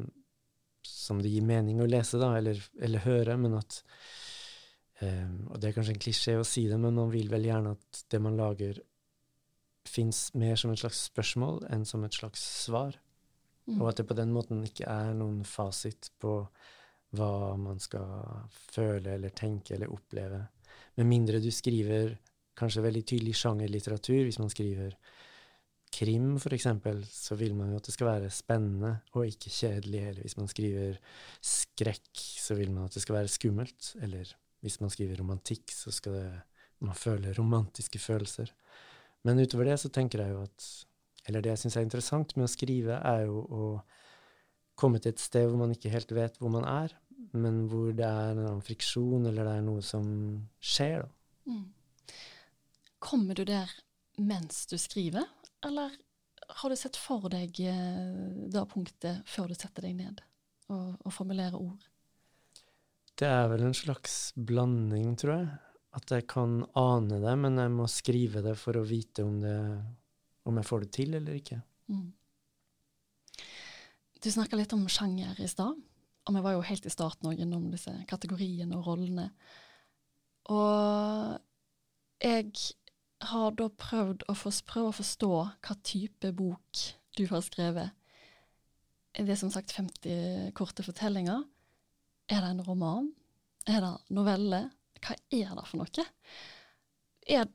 som 0.84 1.22
det 1.24 1.32
gir 1.32 1.46
mening 1.48 1.80
å 1.84 1.88
lese, 1.88 2.20
da, 2.20 2.34
eller, 2.40 2.60
eller 2.84 3.06
høre, 3.06 3.38
men 3.40 3.56
at 3.60 3.80
um, 5.02 5.48
Og 5.54 5.60
det 5.60 5.70
er 5.70 5.78
kanskje 5.78 5.96
en 5.96 6.04
klisjé 6.04 6.36
å 6.40 6.48
si 6.48 6.66
det, 6.72 6.80
men 6.82 7.00
man 7.00 7.12
vil 7.14 7.32
vel 7.32 7.48
gjerne 7.48 7.76
at 7.78 8.04
det 8.12 8.22
man 8.24 8.40
lager, 8.40 8.82
fins 9.90 10.30
mer 10.34 10.58
som 10.60 10.72
et 10.74 10.82
slags 10.82 11.06
spørsmål 11.10 11.66
enn 11.74 11.86
som 11.88 12.04
et 12.06 12.16
slags 12.16 12.42
svar. 12.66 12.98
Mm. 13.66 13.80
Og 13.80 13.90
at 13.90 14.00
det 14.00 14.08
på 14.10 14.18
den 14.18 14.34
måten 14.34 14.64
ikke 14.66 14.88
er 14.90 15.14
noen 15.18 15.44
fasit 15.48 16.12
på 16.22 16.38
hva 17.16 17.56
man 17.60 17.80
skal 17.82 18.50
føle 18.50 19.16
eller 19.16 19.34
tenke 19.36 19.76
eller 19.76 19.94
oppleve. 19.94 20.42
Med 21.00 21.10
mindre 21.10 21.42
du 21.44 21.50
skriver 21.54 22.16
kanskje 22.60 22.84
veldig 22.86 23.04
tydelig 23.08 23.36
sjangerlitteratur. 23.40 24.24
Hvis 24.28 24.40
man 24.42 24.52
skriver 24.52 24.96
krim, 25.96 26.36
eksempel, 26.38 27.04
så 27.08 27.38
vil 27.40 27.56
man 27.56 27.72
jo 27.72 27.80
at 27.80 27.88
det 27.88 27.96
skal 27.96 28.10
være 28.10 28.34
spennende 28.34 28.98
og 29.14 29.28
ikke 29.28 29.54
kjedelig. 29.54 30.02
Eller 30.10 30.26
hvis 30.26 30.38
man 30.40 30.52
skriver 30.52 31.00
skrekk, 31.42 32.12
så 32.16 32.58
vil 32.60 32.72
man 32.72 32.90
at 32.90 32.98
det 32.98 33.06
skal 33.06 33.20
være 33.20 33.32
skummelt. 33.32 33.94
Eller 34.02 34.36
hvis 34.62 34.80
man 34.82 34.94
skriver 34.94 35.20
romantikk, 35.22 35.72
så 35.72 35.94
skal 35.94 36.20
det, 36.20 36.30
man 36.84 36.98
føle 36.98 37.34
romantiske 37.38 38.00
følelser. 38.00 38.52
Men 39.26 39.42
utover 39.42 39.72
det 39.72 39.80
så 39.82 39.90
tenker 39.90 40.22
jeg 40.22 40.36
jo 40.36 40.44
at 40.46 40.68
Eller 41.26 41.42
det 41.42 41.56
jeg 41.56 41.64
syns 41.64 41.80
er 41.80 41.86
interessant 41.88 42.36
med 42.38 42.46
å 42.46 42.52
skrive, 42.52 43.00
er 43.02 43.24
jo 43.26 43.40
å 43.42 43.68
komme 44.78 45.00
til 45.02 45.16
et 45.16 45.24
sted 45.24 45.48
hvor 45.50 45.58
man 45.58 45.72
ikke 45.74 45.90
helt 45.90 46.12
vet 46.14 46.36
hvor 46.38 46.52
man 46.54 46.68
er, 46.70 46.92
men 47.34 47.64
hvor 47.72 47.96
det 47.98 48.06
er 48.06 48.38
en 48.38 48.62
friksjon, 48.62 49.26
eller 49.26 49.48
det 49.48 49.56
er 49.58 49.64
noe 49.66 49.82
som 49.82 50.06
skjer, 50.62 51.02
da. 51.02 51.10
Mm. 51.50 51.64
Kommer 53.02 53.38
du 53.38 53.42
der 53.48 53.74
mens 54.22 54.68
du 54.70 54.78
skriver, 54.78 55.26
eller 55.66 55.98
har 56.62 56.70
du 56.70 56.78
sett 56.78 57.00
for 57.00 57.26
deg 57.34 57.58
da 57.58 58.62
det 58.62 58.68
punktet 58.70 59.26
før 59.26 59.50
du 59.50 59.58
setter 59.58 59.88
deg 59.88 59.98
ned 59.98 60.22
og, 60.70 61.02
og 61.02 61.14
formulerer 61.14 61.58
ord? 61.58 61.90
Det 63.18 63.26
er 63.26 63.50
vel 63.50 63.66
en 63.66 63.78
slags 63.78 64.30
blanding, 64.38 65.16
tror 65.18 65.40
jeg 65.40 65.65
at 65.96 66.12
jeg 66.12 66.28
kan 66.28 66.60
ane 66.78 67.20
det, 67.24 67.34
men 67.40 67.60
jeg 67.62 67.72
må 67.72 67.88
skrive 67.92 68.44
det 68.44 68.56
for 68.60 68.78
å 68.78 68.86
vite 68.88 69.24
om, 69.24 69.40
det, 69.44 69.58
om 70.48 70.60
jeg 70.60 70.68
får 70.68 70.86
det 70.86 70.92
til 70.98 71.18
eller 71.18 71.40
ikke. 71.40 71.60
Mm. 71.92 72.08
Du 74.20 74.32
snakka 74.34 74.58
litt 74.60 74.74
om 74.76 74.88
sjanger 74.92 75.38
i 75.40 75.48
stad, 75.50 75.78
og 76.26 76.36
vi 76.36 76.44
var 76.44 76.56
jo 76.56 76.66
helt 76.66 76.88
i 76.88 76.94
starten 76.94 77.30
òg 77.30 77.40
gjennom 77.40 77.70
disse 77.72 77.94
kategoriene 78.10 78.76
og 78.80 78.90
rollene. 78.90 79.30
Og 80.52 81.38
jeg 82.26 82.52
har 83.26 83.54
da 83.58 83.68
prøvd 83.70 84.26
å, 84.30 84.36
prøve 84.68 84.90
å 84.90 84.96
forstå 84.96 85.34
hva 85.34 85.76
type 85.86 86.32
bok 86.36 86.86
du 87.16 87.26
har 87.32 87.44
skrevet. 87.46 87.94
Er 89.16 89.28
det 89.30 89.38
som 89.40 89.52
sagt 89.54 89.72
50 89.72 90.52
korte 90.58 90.84
fortellinger? 90.84 91.46
Er 92.28 92.42
det 92.42 92.50
en 92.52 92.66
roman? 92.66 93.14
Er 93.70 93.80
det 93.82 93.94
novelle? 94.14 94.66
Hva 95.06 95.16
er 95.34 95.54
det 95.58 95.66
for 95.70 95.82
noe? 95.82 96.06
Er, 97.36 97.48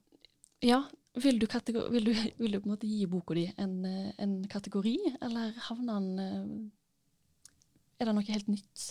ja, 0.64 0.80
vil 1.18 1.40
du, 1.42 1.46
vil, 1.90 2.06
du, 2.06 2.12
vil 2.38 2.54
du, 2.54 2.60
på 2.60 2.68
en 2.68 2.72
måte 2.74 2.88
gi 2.88 3.06
boka 3.10 3.34
di 3.34 3.48
en, 3.58 3.76
en 4.18 4.36
kategori, 4.50 4.96
eller 5.20 5.54
havner 5.68 5.98
den 5.98 6.24
eh, 6.24 8.00
Er 8.00 8.08
det 8.08 8.16
noe 8.16 8.30
helt 8.30 8.48
nytt? 8.48 8.86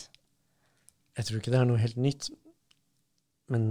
Jeg 1.18 1.26
tror 1.26 1.40
ikke 1.40 1.52
det 1.52 1.58
er 1.58 1.66
noe 1.66 1.80
helt 1.82 1.98
nytt. 1.98 2.30
Men, 3.50 3.64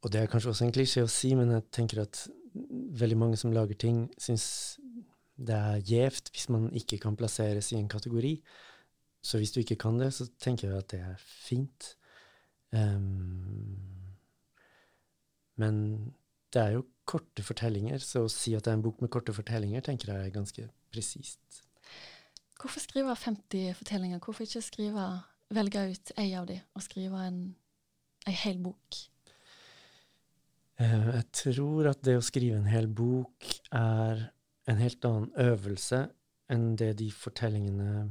og 0.00 0.12
det 0.12 0.22
er 0.22 0.30
kanskje 0.32 0.54
også 0.54 0.64
en 0.64 0.72
klisjé 0.72 1.02
å 1.04 1.10
si, 1.12 1.34
men 1.36 1.52
jeg 1.52 1.66
tenker 1.76 2.00
at 2.06 2.22
veldig 2.96 3.18
mange 3.20 3.36
som 3.36 3.52
lager 3.52 3.76
ting, 3.76 4.06
syns 4.16 4.46
det 5.36 5.52
er 5.52 5.82
gjevt 5.84 6.30
hvis 6.32 6.48
man 6.48 6.70
ikke 6.72 6.98
kan 7.02 7.18
plasseres 7.18 7.68
i 7.74 7.76
en 7.76 7.90
kategori. 7.92 8.38
Så 9.20 9.36
hvis 9.42 9.52
du 9.52 9.60
ikke 9.60 9.76
kan 9.82 10.00
det, 10.00 10.14
så 10.16 10.24
tenker 10.40 10.70
jeg 10.70 10.78
at 10.78 10.90
det 10.94 11.02
er 11.04 11.20
fint. 11.20 11.90
Um, 12.72 14.05
men 15.60 15.80
det 16.54 16.62
er 16.62 16.76
jo 16.76 16.86
korte 17.06 17.44
fortellinger, 17.46 18.02
så 18.02 18.24
å 18.26 18.32
si 18.32 18.54
at 18.56 18.66
det 18.66 18.72
er 18.72 18.78
en 18.78 18.84
bok 18.84 19.02
med 19.04 19.12
korte 19.14 19.34
fortellinger, 19.34 19.84
tenker 19.84 20.12
jeg 20.12 20.28
er 20.28 20.34
ganske 20.34 20.68
presist. 20.92 21.62
Hvorfor 22.56 22.82
skrive 22.82 23.14
50 23.18 23.76
fortellinger? 23.78 24.22
Hvorfor 24.22 24.46
ikke 24.46 24.64
skrive, 24.64 25.04
velge 25.54 25.82
ut 25.92 26.14
ei 26.18 26.30
av 26.34 26.48
de 26.48 26.56
og 26.74 26.82
skrive 26.82 27.20
en, 27.28 27.40
en 28.26 28.38
hel 28.42 28.58
bok? 28.64 29.02
Eh, 30.82 31.10
jeg 31.14 31.26
tror 31.42 31.92
at 31.92 32.02
det 32.04 32.16
å 32.18 32.24
skrive 32.24 32.58
en 32.58 32.70
hel 32.70 32.88
bok 32.88 33.48
er 33.70 34.26
en 34.66 34.80
helt 34.82 35.04
annen 35.08 35.30
øvelse 35.40 36.02
enn 36.52 36.74
det 36.78 36.92
de 37.00 37.10
fortellingene 37.14 38.08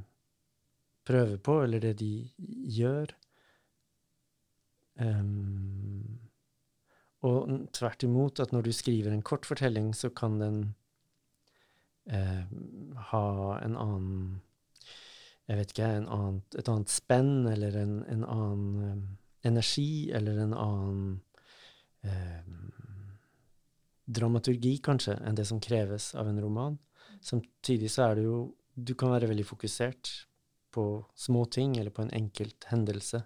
prøver 1.06 1.38
på, 1.38 1.60
eller 1.64 1.84
det 1.84 1.94
de 2.00 2.12
gjør. 2.76 3.12
Um, 4.96 6.25
og 7.26 7.52
tvert 7.76 8.06
imot, 8.06 8.40
at 8.40 8.54
når 8.54 8.68
du 8.68 8.72
skriver 8.76 9.14
en 9.14 9.26
kort 9.26 9.48
fortelling, 9.48 9.94
så 9.98 10.12
kan 10.14 10.40
den 10.40 10.60
eh, 12.06 12.44
ha 13.12 13.28
en 13.62 13.78
annen 13.78 14.42
Jeg 15.46 15.60
vet 15.60 15.72
ikke, 15.76 15.88
annen, 16.02 16.40
et 16.58 16.70
annet 16.72 16.90
spenn, 16.90 17.46
eller 17.46 17.76
en, 17.78 18.00
en 18.10 18.24
annen 18.26 18.86
eh, 18.86 19.02
energi, 19.46 20.10
eller 20.10 20.40
en 20.42 20.56
annen 20.58 21.04
eh, 22.02 22.48
dramaturgi, 24.06 24.80
kanskje, 24.82 25.20
enn 25.22 25.38
det 25.38 25.46
som 25.46 25.62
kreves 25.62 26.14
av 26.18 26.32
en 26.32 26.42
roman. 26.42 26.80
Samtidig 27.22 27.92
så 27.94 28.10
er 28.10 28.16
det 28.20 28.30
jo 28.30 28.38
Du 28.76 28.92
kan 28.94 29.14
være 29.14 29.30
veldig 29.30 29.46
fokusert 29.48 30.10
på 30.76 31.06
små 31.16 31.46
ting, 31.46 31.78
eller 31.78 31.94
på 31.96 32.02
en 32.04 32.12
enkelt 32.12 32.66
hendelse, 32.68 33.22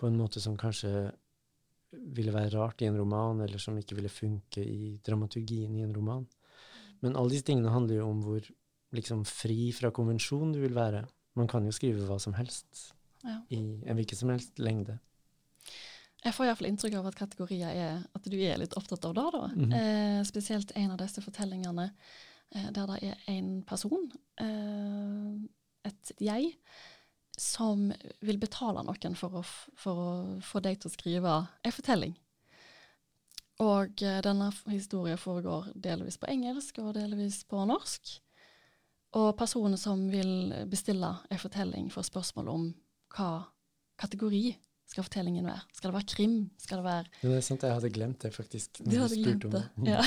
på 0.00 0.06
en 0.08 0.16
måte 0.16 0.40
som 0.40 0.54
kanskje 0.56 1.10
ville 1.92 2.32
være 2.34 2.52
rart 2.56 2.82
i 2.82 2.88
en 2.88 2.98
roman, 2.98 3.40
eller 3.44 3.60
som 3.60 3.76
ikke 3.78 3.96
ville 3.98 4.12
funke 4.12 4.64
i 4.64 4.96
dramaturgien 5.04 5.74
i 5.76 5.84
en 5.84 5.94
roman. 5.96 6.26
Men 7.02 7.16
alle 7.18 7.34
disse 7.34 7.46
tingene 7.48 7.72
handler 7.72 8.00
jo 8.00 8.08
om 8.08 8.20
hvor 8.24 8.48
liksom 8.96 9.24
fri 9.28 9.70
fra 9.76 9.90
konvensjon 9.94 10.52
du 10.54 10.60
vil 10.62 10.76
være. 10.76 11.04
Man 11.38 11.48
kan 11.48 11.64
jo 11.66 11.72
skrive 11.74 12.04
hva 12.08 12.18
som 12.20 12.36
helst 12.36 12.92
ja. 13.24 13.40
i 13.50 13.58
en 13.58 13.98
hvilken 13.98 14.18
som 14.18 14.32
helst 14.32 14.60
lengde. 14.62 14.98
Jeg 16.22 16.36
får 16.36 16.46
iallfall 16.46 16.68
inntrykk 16.68 16.98
av 17.00 17.08
at 17.10 17.18
kategorier 17.18 17.72
er 17.72 18.02
at 18.14 18.28
du 18.30 18.36
er 18.38 18.60
litt 18.60 18.76
opptatt 18.78 19.08
av 19.08 19.14
det. 19.16 19.28
da. 19.32 19.46
Mm 19.54 19.64
-hmm. 19.64 19.74
eh, 19.78 20.24
spesielt 20.24 20.72
en 20.74 20.90
av 20.90 20.98
disse 20.98 21.20
fortellingene 21.22 21.90
eh, 22.54 22.70
der 22.70 22.86
det 22.86 22.98
er 23.02 23.16
en 23.26 23.62
person, 23.62 24.12
eh, 24.40 25.48
et 25.84 26.12
jeg, 26.20 26.54
som 27.38 27.88
vil 28.20 28.38
betale 28.40 28.82
noen 28.84 29.16
for 29.18 29.40
å, 29.40 29.44
for 29.78 30.02
å 30.02 30.10
få 30.44 30.60
deg 30.64 30.80
til 30.80 30.90
å 30.90 30.94
skrive 30.94 31.36
en 31.62 31.74
fortelling. 31.74 32.12
Og 33.62 34.02
eh, 34.02 34.20
denne 34.24 34.50
historien 34.72 35.20
foregår 35.20 35.70
delvis 35.74 36.18
på 36.20 36.30
engelsk 36.32 36.80
og 36.82 36.94
delvis 36.96 37.42
på 37.48 37.62
norsk. 37.68 38.18
Og 39.20 39.32
personen 39.36 39.76
som 39.80 40.06
vil 40.08 40.52
bestille 40.72 41.10
en 41.28 41.40
fortelling, 41.40 41.90
får 41.92 42.08
spørsmål 42.08 42.48
om 42.48 42.68
hva 43.12 43.32
kategori 44.00 44.54
skal 44.88 45.04
fortellingen 45.06 45.46
være. 45.48 45.66
Skal 45.76 45.90
det 45.90 45.96
være 45.98 46.14
krim? 46.14 46.36
Skal 46.60 46.80
det 46.80 46.86
være 46.86 47.04
ja, 47.10 47.28
Det 47.28 47.36
er 47.36 47.44
sant, 47.44 47.66
jeg 47.66 47.76
hadde 47.76 47.92
glemt 47.92 48.24
det, 48.24 48.32
faktisk. 48.34 48.80
Du 48.80 48.96
hadde 48.96 49.20
glemt 49.20 49.46
det, 49.52 49.62
ja. 49.88 50.00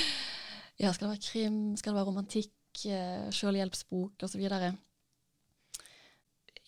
ja. 0.82 0.92
Skal 0.94 1.08
det 1.08 1.12
være 1.12 1.26
krim? 1.26 1.58
Skal 1.78 1.92
det 1.92 1.98
være 1.98 2.10
romantikk? 2.10 2.54
Selvhjelpsbok? 3.34 4.14
Og 4.22 4.30
så 4.30 4.38
osv.? 4.38 4.78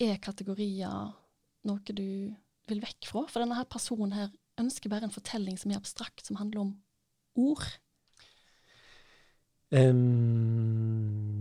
Er 0.01 0.21
kategorier 0.23 1.13
noe 1.69 1.95
du 1.97 2.33
vil 2.71 2.83
vekk 2.83 3.11
fra? 3.11 3.27
For 3.31 3.43
denne 3.43 3.59
her 3.59 3.69
personen 3.71 4.15
her 4.17 4.33
ønsker 4.61 4.93
bare 4.93 5.09
en 5.09 5.15
fortelling 5.15 5.59
som 5.61 5.73
er 5.73 5.81
abstrakt, 5.81 6.25
som 6.27 6.39
handler 6.41 6.65
om 6.67 6.73
ord. 7.41 7.65
Um, 9.73 11.33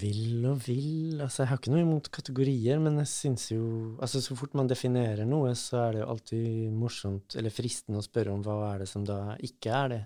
vil 0.00 0.42
og 0.50 0.58
vil 0.64 1.20
Altså, 1.22 1.44
jeg 1.44 1.50
har 1.52 1.60
ikke 1.60 1.70
noe 1.70 1.84
imot 1.84 2.10
kategorier, 2.14 2.80
men 2.82 2.98
jeg 3.04 3.10
syns 3.12 3.46
jo 3.52 3.62
Altså, 4.02 4.22
så 4.24 4.34
fort 4.38 4.56
man 4.58 4.70
definerer 4.70 5.22
noe, 5.28 5.52
så 5.58 5.84
er 5.84 5.94
det 5.94 6.02
jo 6.02 6.10
alltid 6.14 6.74
morsomt, 6.74 7.36
eller 7.38 7.54
fristende 7.54 8.02
å 8.02 8.06
spørre 8.06 8.34
om 8.34 8.42
hva 8.44 8.58
er 8.72 8.82
det 8.82 8.90
som 8.90 9.06
da 9.06 9.36
ikke 9.46 9.78
er 9.78 9.94
det? 9.94 10.02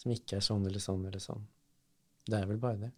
Som 0.00 0.16
ikke 0.16 0.38
er 0.38 0.46
sånn 0.46 0.64
eller 0.66 0.82
sånn 0.82 1.04
eller 1.04 1.22
sånn. 1.22 1.44
Det 2.26 2.38
er 2.38 2.48
vel 2.48 2.60
bare 2.62 2.86
det. 2.86 2.92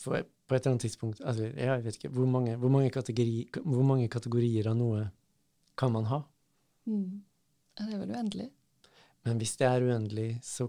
For 0.00 0.22
på 0.46 0.54
et 0.54 0.62
eller 0.62 0.76
annet 0.76 0.86
tidspunkt 0.86 1.20
altså, 1.20 1.48
Jeg 1.50 1.84
vet 1.84 1.98
ikke. 1.98 2.12
Hvor 2.14 2.26
mange, 2.30 2.56
hvor 2.56 2.70
mange, 2.70 2.90
kategori, 2.90 3.48
hvor 3.64 3.82
mange 3.82 4.08
kategorier 4.08 4.68
av 4.70 4.76
noe 4.78 5.08
kan 5.78 5.92
man 5.92 6.06
ha? 6.10 6.20
Mm. 6.86 7.22
Ja, 7.76 7.86
det 7.86 7.94
er 7.94 8.02
vel 8.04 8.14
uendelig. 8.14 8.50
Men 9.26 9.40
hvis 9.42 9.56
det 9.58 9.66
er 9.66 9.82
uendelig, 9.82 10.28
så, 10.46 10.68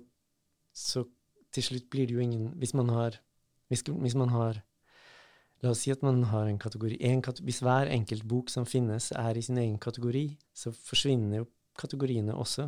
så 0.73 1.05
til 1.53 1.63
slutt 1.63 1.89
blir 1.93 2.07
det 2.07 2.17
jo 2.17 2.23
ingen 2.23 2.49
Hvis 2.57 2.73
man 2.73 2.89
har, 2.89 3.19
hvis, 3.69 3.85
hvis 3.85 4.17
man 4.17 4.33
har 4.33 4.63
La 5.65 5.71
oss 5.73 5.79
si 5.81 5.89
at 5.89 6.03
man 6.05 6.21
har 6.29 6.45
en 6.45 6.59
kategori 6.61 6.99
en 7.09 7.21
Hvis 7.21 7.63
hver 7.65 7.89
enkelt 7.89 8.27
bok 8.29 8.49
som 8.53 8.65
finnes, 8.65 9.11
er 9.11 9.37
i 9.37 9.41
sin 9.41 9.57
egen 9.57 9.79
kategori, 9.79 10.37
så 10.53 10.71
forsvinner 10.71 11.39
jo 11.39 11.47
kategoriene 11.77 12.35
også. 12.35 12.67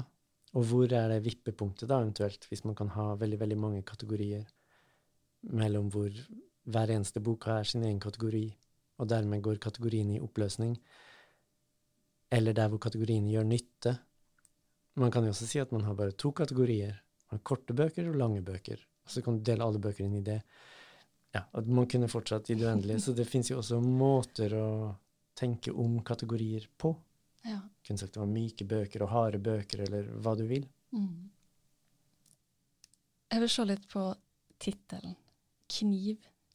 Og 0.57 0.65
hvor 0.65 0.89
er 0.93 1.09
det 1.09 1.25
vippepunktet, 1.25 1.89
da, 1.89 1.99
eventuelt, 2.01 2.47
hvis 2.49 2.63
man 2.65 2.75
kan 2.75 2.89
ha 2.95 3.13
veldig, 3.13 3.39
veldig 3.39 3.57
mange 3.57 3.83
kategorier 3.85 4.47
mellom 5.53 5.91
hvor 5.93 6.09
hver 6.69 6.93
eneste 6.93 7.21
bok 7.23 7.47
har 7.49 7.67
sin 7.67 7.83
egen 7.83 7.99
kategori, 8.01 8.45
og 8.99 9.09
dermed 9.09 9.41
går 9.43 9.61
kategoriene 9.63 10.17
i 10.17 10.23
oppløsning, 10.23 10.75
eller 12.29 12.53
der 12.53 12.69
hvor 12.69 12.81
kategoriene 12.83 13.31
gjør 13.33 13.47
nytte. 13.47 13.95
Man 15.01 15.11
kan 15.11 15.25
jo 15.25 15.33
også 15.33 15.47
si 15.49 15.61
at 15.61 15.71
man 15.73 15.85
har 15.87 15.95
bare 15.97 16.13
to 16.13 16.31
kategorier. 16.35 16.99
Man 17.29 17.39
har 17.39 17.45
korte 17.45 17.73
bøker 17.73 18.09
og 18.11 18.19
lange 18.19 18.41
bøker. 18.45 18.81
Og 19.05 19.13
så 19.13 19.23
kan 19.25 19.37
du 19.37 19.45
dele 19.45 19.65
alle 19.65 19.81
bøker 19.81 20.05
inn 20.05 20.19
i 20.19 20.25
det. 20.25 20.41
Ja, 21.33 21.45
at 21.53 21.67
Man 21.67 21.87
kunne 21.89 22.09
fortsatt 22.09 22.49
i 22.49 22.57
det 22.57 22.67
uendelige. 22.67 22.99
Så 23.01 23.13
det 23.17 23.25
fins 23.29 23.49
jo 23.49 23.57
også 23.61 23.79
måter 23.81 24.53
å 24.57 24.69
tenke 25.37 25.71
om 25.71 25.99
kategorier 26.05 26.67
på. 26.77 26.93
Ja. 27.47 27.61
Kunne 27.85 28.01
sagt 28.01 28.13
det 28.13 28.21
var 28.21 28.29
myke 28.29 28.65
bøker 28.67 29.05
og 29.05 29.13
harde 29.13 29.39
bøker, 29.41 29.85
eller 29.87 30.09
hva 30.21 30.35
du 30.37 30.45
vil. 30.49 30.67
Mm. 30.93 31.29
Jeg 33.29 33.43
vil 33.45 33.53
se 33.53 33.65
litt 33.69 33.85
på 33.89 34.03
tittelen. 34.61 35.15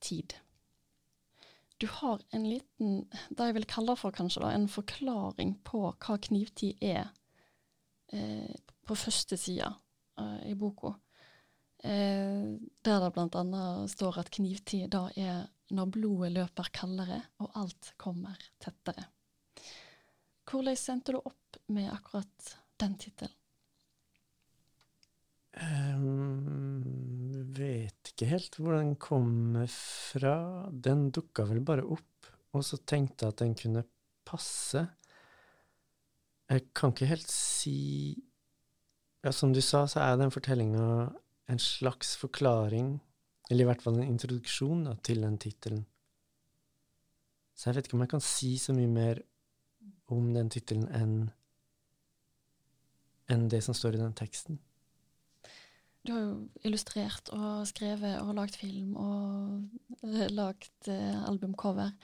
'Knivtid'. 0.05 0.35
Du 1.79 1.87
har 1.87 2.21
en 2.31 2.49
liten, 2.49 3.09
det 3.31 3.47
jeg 3.49 3.55
vil 3.55 3.67
kalle 3.67 3.97
for 3.97 4.15
kanskje 4.15 4.43
da, 4.45 4.53
en 4.53 4.69
forklaring 4.69 5.57
på 5.67 5.81
hva 5.91 6.17
knivtid 6.23 6.83
er, 6.85 7.09
eh, 8.13 8.55
på 8.85 8.95
første 8.95 9.37
sida 9.37 9.73
eh, 10.19 10.51
i 10.53 10.55
boka. 10.55 10.95
Eh, 11.79 12.55
der 12.85 13.09
det 13.11 13.37
annet 13.41 13.91
står 13.91 14.21
at 14.23 14.31
knivtid 14.31 14.91
da 14.93 15.09
er 15.17 15.49
når 15.75 15.91
blodet 15.97 16.33
løper 16.33 16.71
kaldere 16.73 17.23
og 17.41 17.51
alt 17.57 17.93
kommer 17.99 18.39
tettere. 18.61 19.09
Hvordan 20.45 20.77
sendte 20.77 21.17
du 21.17 21.19
opp 21.25 21.59
med 21.67 21.91
akkurat 21.91 22.55
den 22.81 22.95
tittelen? 23.01 23.35
Um, 25.55 26.83
vet 27.55 27.94
ikke 28.15 28.31
helt 28.31 28.57
hvor 28.61 28.77
den 28.79 28.95
kommer 29.01 29.67
fra. 29.71 30.71
Den 30.71 31.09
dukka 31.15 31.49
vel 31.49 31.63
bare 31.67 31.83
opp, 31.83 32.29
og 32.55 32.63
så 32.63 32.79
tenkte 32.87 33.27
jeg 33.27 33.35
at 33.35 33.43
den 33.43 33.57
kunne 33.59 33.83
passe. 34.25 34.85
Jeg 36.51 36.69
kan 36.77 36.95
ikke 36.95 37.11
helt 37.11 37.31
si 37.31 38.23
Ja, 39.25 39.33
som 39.33 39.55
du 39.57 39.61
sa, 39.65 39.87
så 39.89 40.03
er 40.05 40.19
den 40.21 40.31
fortellinga 40.31 41.09
en 41.49 41.59
slags 41.59 42.11
forklaring, 42.21 42.99
eller 43.49 43.65
i 43.65 43.69
hvert 43.71 43.81
fall 43.81 43.97
en 43.97 44.11
introduksjon 44.11 44.83
da, 44.85 44.93
til 45.01 45.23
den 45.25 45.39
tittelen. 45.41 45.87
Så 47.57 47.71
jeg 47.71 47.79
vet 47.79 47.89
ikke 47.89 47.97
om 47.97 48.05
jeg 48.05 48.13
kan 48.13 48.25
si 48.25 48.51
så 48.61 48.75
mye 48.77 48.91
mer 48.91 49.23
om 50.13 50.29
den 50.35 50.53
tittelen 50.53 50.85
enn 50.93 51.17
enn 53.33 53.49
det 53.49 53.63
som 53.65 53.77
står 53.77 53.97
i 53.97 54.03
den 54.03 54.13
teksten. 54.13 54.59
Du 56.05 56.13
har 56.13 56.21
jo 56.21 56.33
illustrert 56.69 57.31
og 57.33 57.65
skrevet 57.69 58.19
og 58.21 58.35
lagd 58.37 58.59
film 58.61 58.93
og 59.01 60.03
uh, 60.03 60.27
lagd 60.29 60.91
uh, 60.91 61.23
albumcover. 61.31 61.95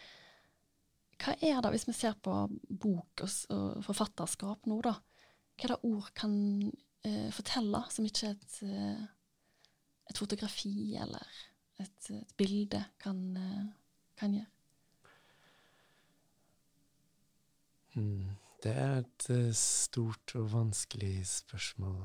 Hva 1.21 1.35
er 1.45 1.59
det, 1.61 1.73
hvis 1.75 1.85
vi 1.85 1.92
ser 1.92 2.14
på 2.25 2.33
bok 2.80 3.21
og, 3.26 3.83
forfatterskap 3.85 4.64
nå, 4.71 4.78
da? 4.87 4.95
Hva 5.61 5.66
er 5.66 5.75
det 5.75 5.85
ord 5.85 6.07
kan 6.16 6.33
eh, 7.04 7.26
fortelle, 7.37 7.83
som 7.92 8.07
ikke 8.09 8.30
et, 8.30 8.54
et 10.09 10.16
fotografi 10.16 10.97
eller 10.97 11.28
et, 11.85 12.09
et 12.16 12.33
bilde 12.40 12.80
kan, 13.04 13.21
kan 14.16 14.38
gjøre? 14.38 14.49
Hmm. 17.99 18.33
Det 18.64 18.73
er 18.73 19.02
et 19.02 19.28
stort 19.61 20.33
og 20.40 20.49
vanskelig 20.54 21.19
spørsmål 21.35 22.00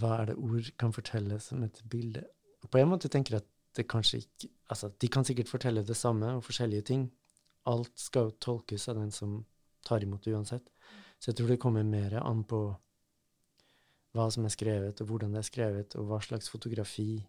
hva 0.00 0.20
er 0.20 0.30
det 0.30 0.36
ord 0.36 0.70
kan 0.80 0.92
fortelle 0.92 1.38
som 1.40 1.62
et 1.64 1.80
bilde? 1.90 2.24
På 2.70 2.80
en 2.80 2.90
måte 2.90 3.10
tenker 3.12 3.36
jeg 3.36 3.44
at 3.44 3.52
det 3.76 3.88
kanskje 3.90 4.24
ikke 4.24 4.52
Altså, 4.66 4.88
de 4.90 5.06
kan 5.06 5.22
sikkert 5.22 5.46
fortelle 5.46 5.84
det 5.86 5.94
samme 5.94 6.26
og 6.34 6.40
forskjellige 6.42 6.82
ting. 6.88 7.02
Alt 7.70 7.92
skal 8.02 8.24
jo 8.24 8.38
tolkes 8.42 8.88
av 8.90 8.96
den 8.98 9.12
som 9.14 9.36
tar 9.86 10.02
imot 10.02 10.24
det 10.24 10.32
uansett. 10.34 10.66
Så 11.22 11.30
jeg 11.30 11.36
tror 11.38 11.52
det 11.52 11.60
kommer 11.62 11.86
mer 11.86 12.16
an 12.18 12.40
på 12.42 12.58
hva 14.16 14.26
som 14.34 14.42
er 14.48 14.50
skrevet, 14.50 14.98
og 14.98 15.06
hvordan 15.06 15.36
det 15.36 15.38
er 15.38 15.46
skrevet, 15.46 15.94
og 15.94 16.08
hva 16.10 16.18
slags 16.24 16.50
fotografi 16.50 17.22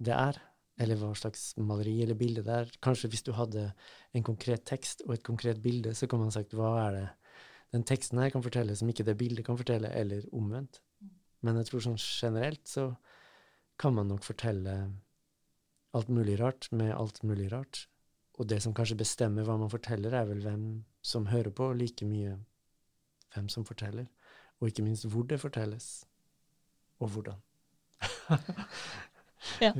det 0.00 0.14
er. 0.16 0.40
Eller 0.80 0.96
hva 0.96 1.12
slags 1.20 1.50
maleri 1.60 1.98
eller 2.00 2.16
bilde 2.16 2.46
det 2.46 2.58
er. 2.62 2.72
Kanskje 2.80 3.12
hvis 3.12 3.26
du 3.28 3.34
hadde 3.36 3.68
en 4.16 4.24
konkret 4.24 4.64
tekst 4.64 5.04
og 5.04 5.18
et 5.18 5.26
konkret 5.26 5.60
bilde, 5.60 5.92
så 5.92 6.08
kan 6.08 6.22
man 6.22 6.32
sagt 6.32 6.56
hva 6.56 6.72
er 6.86 6.96
det 6.96 7.08
den 7.72 7.84
teksten 7.88 8.20
her 8.20 8.30
kan 8.32 8.44
fortelle 8.44 8.76
som 8.76 8.90
ikke 8.92 9.06
det 9.06 9.16
bildet 9.20 9.46
kan 9.46 9.56
fortelle, 9.56 9.88
eller 9.96 10.26
omvendt. 10.32 10.82
Men 11.42 11.56
jeg 11.58 11.70
tror 11.70 11.84
sånn 11.86 11.98
generelt 11.98 12.68
så 12.68 12.90
kan 13.80 13.94
man 13.96 14.10
nok 14.12 14.22
fortelle 14.24 14.76
alt 15.96 16.08
mulig 16.12 16.38
rart 16.40 16.68
med 16.72 16.92
alt 16.94 17.22
mulig 17.26 17.50
rart. 17.52 17.86
Og 18.40 18.48
det 18.48 18.62
som 18.64 18.74
kanskje 18.74 19.00
bestemmer 19.00 19.44
hva 19.44 19.58
man 19.60 19.72
forteller, 19.72 20.14
er 20.14 20.28
vel 20.28 20.42
hvem 20.44 20.66
som 21.04 21.28
hører 21.32 21.50
på, 21.50 21.72
like 21.76 22.06
mye 22.08 22.36
hvem 23.34 23.48
som 23.52 23.64
forteller. 23.64 24.06
Og 24.60 24.68
ikke 24.68 24.84
minst 24.86 25.08
hvor 25.08 25.26
det 25.28 25.40
fortelles, 25.40 26.04
og 27.00 27.08
hvordan. 27.08 27.40
ja. 29.64 29.72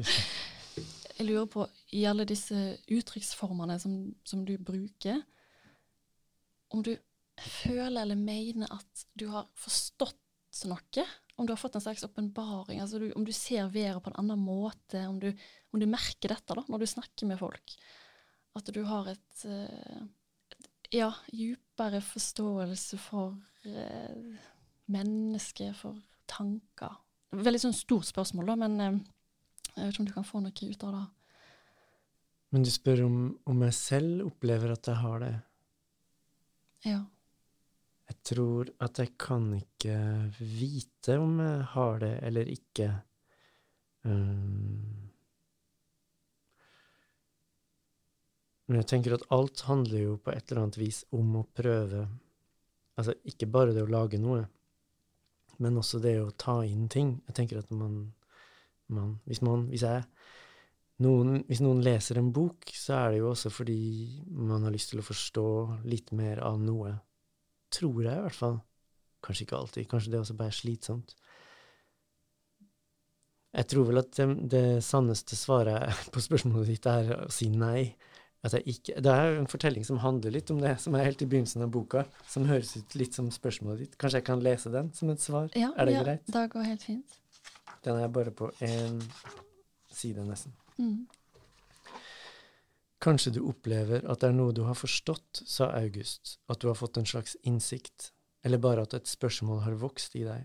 Jeg 1.19 1.27
lurer 1.29 1.47
på, 1.47 1.67
i 1.93 2.05
alle 2.09 2.25
disse 2.25 2.57
uttrykksformene 2.91 3.79
som, 3.79 4.15
som 4.25 4.45
du 4.47 4.57
bruker, 4.59 5.23
om 6.73 6.83
du 6.83 6.97
føler 7.45 8.03
eller 8.03 8.19
mener 8.19 8.71
at 8.73 9.07
du 9.19 9.29
har 9.33 9.49
forstått 9.59 10.19
noe, 10.69 11.05
om 11.41 11.47
du 11.49 11.53
har 11.55 11.61
fått 11.61 11.79
en 11.79 11.85
slags 11.85 12.05
åpenbaring, 12.05 12.81
altså 12.83 13.01
om 13.17 13.25
du 13.25 13.33
ser 13.33 13.71
været 13.73 14.03
på 14.05 14.11
en 14.13 14.19
annen 14.21 14.43
måte, 14.45 15.01
om 15.09 15.17
du, 15.21 15.31
om 15.73 15.81
du, 15.81 15.87
merker 15.89 16.35
dette 16.35 16.57
da, 16.59 16.65
når 16.69 16.83
du 16.83 16.91
snakker 16.91 17.31
med 17.31 17.41
folk, 17.41 17.77
at 18.59 18.69
du 18.77 18.83
har 18.85 19.09
et, 19.15 19.45
et 19.49 20.69
ja, 20.93 21.09
djupere 21.33 22.03
forståelse 22.05 23.01
for 23.01 23.39
eh, 23.65 24.37
mennesket, 24.93 25.73
for 25.79 25.97
tanker. 26.29 27.01
Veldig 27.33 27.63
sånn 27.65 27.77
stort 27.77 28.11
spørsmål, 28.11 28.53
da, 28.53 28.59
men 28.67 28.77
eh, 28.85 29.01
jeg 29.73 29.87
vet 29.87 29.95
ikke 29.95 30.05
om 30.05 30.11
du 30.11 30.17
kan 30.19 30.29
få 30.29 30.45
noe 30.45 30.69
ut 30.69 30.87
av 30.89 30.99
det. 30.99 31.07
Men 32.53 32.67
du 32.67 32.69
spør 32.69 33.07
om, 33.07 33.19
om 33.49 33.65
jeg 33.65 33.79
selv 33.79 34.27
opplever 34.27 34.75
at 34.75 34.89
jeg 34.91 35.01
har 35.01 35.23
det? 35.25 35.33
Ja. 36.85 37.01
Tror 38.23 38.71
at 38.83 39.01
jeg 39.03 39.17
kan 39.19 39.49
ikke 39.57 39.97
vite 40.39 41.17
om 41.19 41.41
jeg 41.43 41.63
har 41.73 41.97
det 42.03 42.13
eller 42.23 42.51
ikke. 42.53 42.89
Um, 44.07 45.11
men 48.67 48.79
jeg 48.79 48.89
tenker 48.93 49.17
at 49.17 49.27
alt 49.35 49.65
handler 49.67 50.05
jo 50.05 50.17
på 50.23 50.31
et 50.31 50.45
eller 50.47 50.65
annet 50.65 50.79
vis 50.81 51.05
om 51.15 51.39
å 51.39 51.47
prøve 51.55 52.07
Altså 52.93 53.15
ikke 53.25 53.49
bare 53.49 53.73
det 53.73 53.87
å 53.87 53.89
lage 53.89 54.19
noe, 54.21 54.43
men 55.65 55.79
også 55.81 55.97
det 56.05 56.13
å 56.21 56.27
ta 56.37 56.59
inn 56.61 56.91
ting. 56.93 57.15
Jeg 57.25 57.39
tenker 57.39 57.63
at 57.63 57.71
man, 57.73 58.13
man 58.93 59.15
Hvis 59.25 59.41
man 59.41 59.65
Hvis 59.71 59.87
jeg 59.87 60.05
noen, 61.03 61.41
hvis 61.49 61.63
noen 61.65 61.81
leser 61.83 62.21
en 62.21 62.29
bok, 62.35 62.69
så 62.77 62.99
er 62.99 63.11
det 63.11 63.23
jo 63.23 63.31
også 63.33 63.51
fordi 63.51 63.79
man 64.29 64.63
har 64.63 64.75
lyst 64.75 64.93
til 64.93 65.01
å 65.01 65.07
forstå 65.07 65.47
litt 65.89 66.13
mer 66.15 66.43
av 66.45 66.61
noe 66.63 66.93
Tror 67.73 68.05
jeg, 68.05 68.15
i 68.19 68.27
hvert 68.27 68.39
fall. 68.39 68.61
Kanskje 69.23 69.47
ikke 69.47 69.59
alltid. 69.59 69.89
Kanskje 69.91 70.13
det 70.13 70.21
også 70.21 70.37
bare 70.39 70.53
er 70.53 70.59
slitsomt. 70.59 71.15
Jeg 73.53 73.69
tror 73.69 73.89
vel 73.91 74.01
at 74.01 74.15
det, 74.17 74.27
det 74.53 74.65
sanneste 74.85 75.37
svaret 75.37 75.93
på 76.15 76.23
spørsmålet 76.25 76.73
ditt 76.73 76.89
er 76.89 77.13
å 77.19 77.29
si 77.33 77.51
nei. 77.53 77.93
Ikke, 78.43 78.97
det 78.99 79.13
er 79.13 79.37
en 79.39 79.47
fortelling 79.47 79.85
som 79.87 80.01
handler 80.03 80.33
litt 80.35 80.49
om 80.51 80.59
det, 80.59 80.73
som 80.83 80.97
er 80.99 81.07
helt 81.07 81.21
i 81.23 81.29
begynnelsen 81.31 81.63
av 81.63 81.71
boka, 81.71 82.03
som 82.27 82.49
høres 82.49 82.73
ut 82.75 82.97
litt 82.99 83.15
som 83.15 83.29
spørsmålet 83.31 83.85
ditt. 83.85 83.99
Kanskje 84.01 84.19
jeg 84.19 84.27
kan 84.27 84.43
lese 84.43 84.73
den 84.73 84.89
som 84.97 85.13
et 85.13 85.23
svar? 85.23 85.47
Ja, 85.55 85.71
er 85.77 85.87
det 85.87 85.95
ja, 85.95 86.03
greit? 86.09 86.25
Det 86.27 86.43
går 86.57 86.67
helt 86.73 86.87
fint. 86.89 87.19
Den 87.87 88.01
er 88.03 88.11
bare 88.11 88.33
på 88.35 88.51
én 88.67 88.99
side, 89.95 90.25
nesten. 90.27 90.57
Mm. 90.81 91.05
Kanskje 93.03 93.33
du 93.35 93.41
opplever 93.51 94.05
at 94.07 94.23
det 94.23 94.29
er 94.31 94.35
noe 94.37 94.55
du 94.55 94.62
har 94.62 94.79
forstått, 94.79 95.43
sa 95.43 95.73
August, 95.75 96.37
at 96.47 96.61
du 96.62 96.69
har 96.71 96.79
fått 96.79 97.01
en 97.01 97.09
slags 97.09 97.35
innsikt, 97.43 98.12
eller 98.47 98.62
bare 98.62 98.85
at 98.87 98.95
et 98.95 99.11
spørsmål 99.11 99.65
har 99.65 99.79
vokst 99.81 100.15
i 100.19 100.23
deg. 100.27 100.45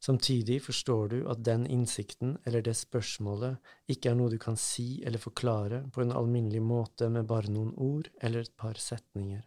Samtidig 0.00 0.60
forstår 0.64 1.08
du 1.12 1.18
at 1.28 1.42
den 1.44 1.66
innsikten 1.72 2.36
eller 2.46 2.64
det 2.64 2.76
spørsmålet 2.76 3.60
ikke 3.92 4.10
er 4.12 4.16
noe 4.16 4.32
du 4.32 4.38
kan 4.40 4.56
si 4.60 5.02
eller 5.04 5.20
forklare 5.20 5.82
på 5.92 6.04
en 6.04 6.12
alminnelig 6.16 6.62
måte 6.64 7.08
med 7.12 7.28
bare 7.28 7.52
noen 7.52 7.72
ord 7.76 8.10
eller 8.20 8.44
et 8.44 8.56
par 8.56 8.80
setninger. 8.80 9.42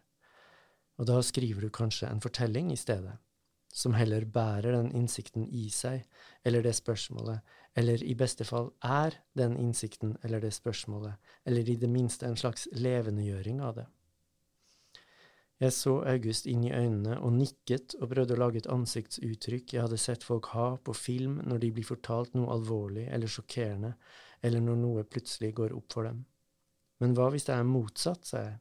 Og 0.98 1.06
da 1.10 1.20
skriver 1.24 1.66
du 1.66 1.70
kanskje 1.74 2.10
en 2.10 2.22
fortelling 2.22 2.70
i 2.74 2.78
stedet 2.78 3.16
som 3.72 3.94
heller 3.94 4.24
bærer 4.26 4.74
den 4.74 4.90
innsikten 4.98 5.46
i 5.46 5.68
seg, 5.70 6.02
eller 6.44 6.64
det 6.66 6.74
spørsmålet, 6.74 7.38
eller 7.78 8.02
i 8.02 8.16
beste 8.18 8.44
fall 8.44 8.72
er 8.82 9.14
den 9.38 9.56
innsikten 9.60 10.16
eller 10.24 10.42
det 10.42 10.52
spørsmålet, 10.56 11.14
eller 11.46 11.68
i 11.68 11.76
det 11.78 11.90
minste 11.90 12.26
en 12.26 12.38
slags 12.38 12.66
levendegjøring 12.72 13.60
av 13.62 13.76
det. 13.78 13.86
Jeg 15.60 15.74
så 15.76 15.98
August 16.08 16.46
inn 16.48 16.62
i 16.64 16.72
øynene 16.72 17.18
og 17.20 17.34
nikket 17.36 17.92
og 18.00 18.08
prøvde 18.14 18.32
å 18.32 18.40
lage 18.40 18.62
et 18.62 18.70
ansiktsuttrykk 18.72 19.74
jeg 19.74 19.84
hadde 19.84 19.98
sett 20.00 20.24
folk 20.24 20.48
ha 20.54 20.70
på 20.80 20.94
film 20.96 21.36
når 21.44 21.60
de 21.60 21.70
blir 21.76 21.84
fortalt 21.84 22.32
noe 22.34 22.48
alvorlig 22.54 23.04
eller 23.12 23.28
sjokkerende, 23.28 23.92
eller 24.40 24.64
når 24.64 24.80
noe 24.80 25.04
plutselig 25.04 25.52
går 25.60 25.76
opp 25.76 25.92
for 25.92 26.08
dem. 26.08 26.24
Men 27.00 27.12
hva 27.16 27.28
hvis 27.32 27.44
det 27.48 27.58
er 27.58 27.68
motsatt, 27.68 28.24
sa 28.24 28.44
jeg. 28.46 28.56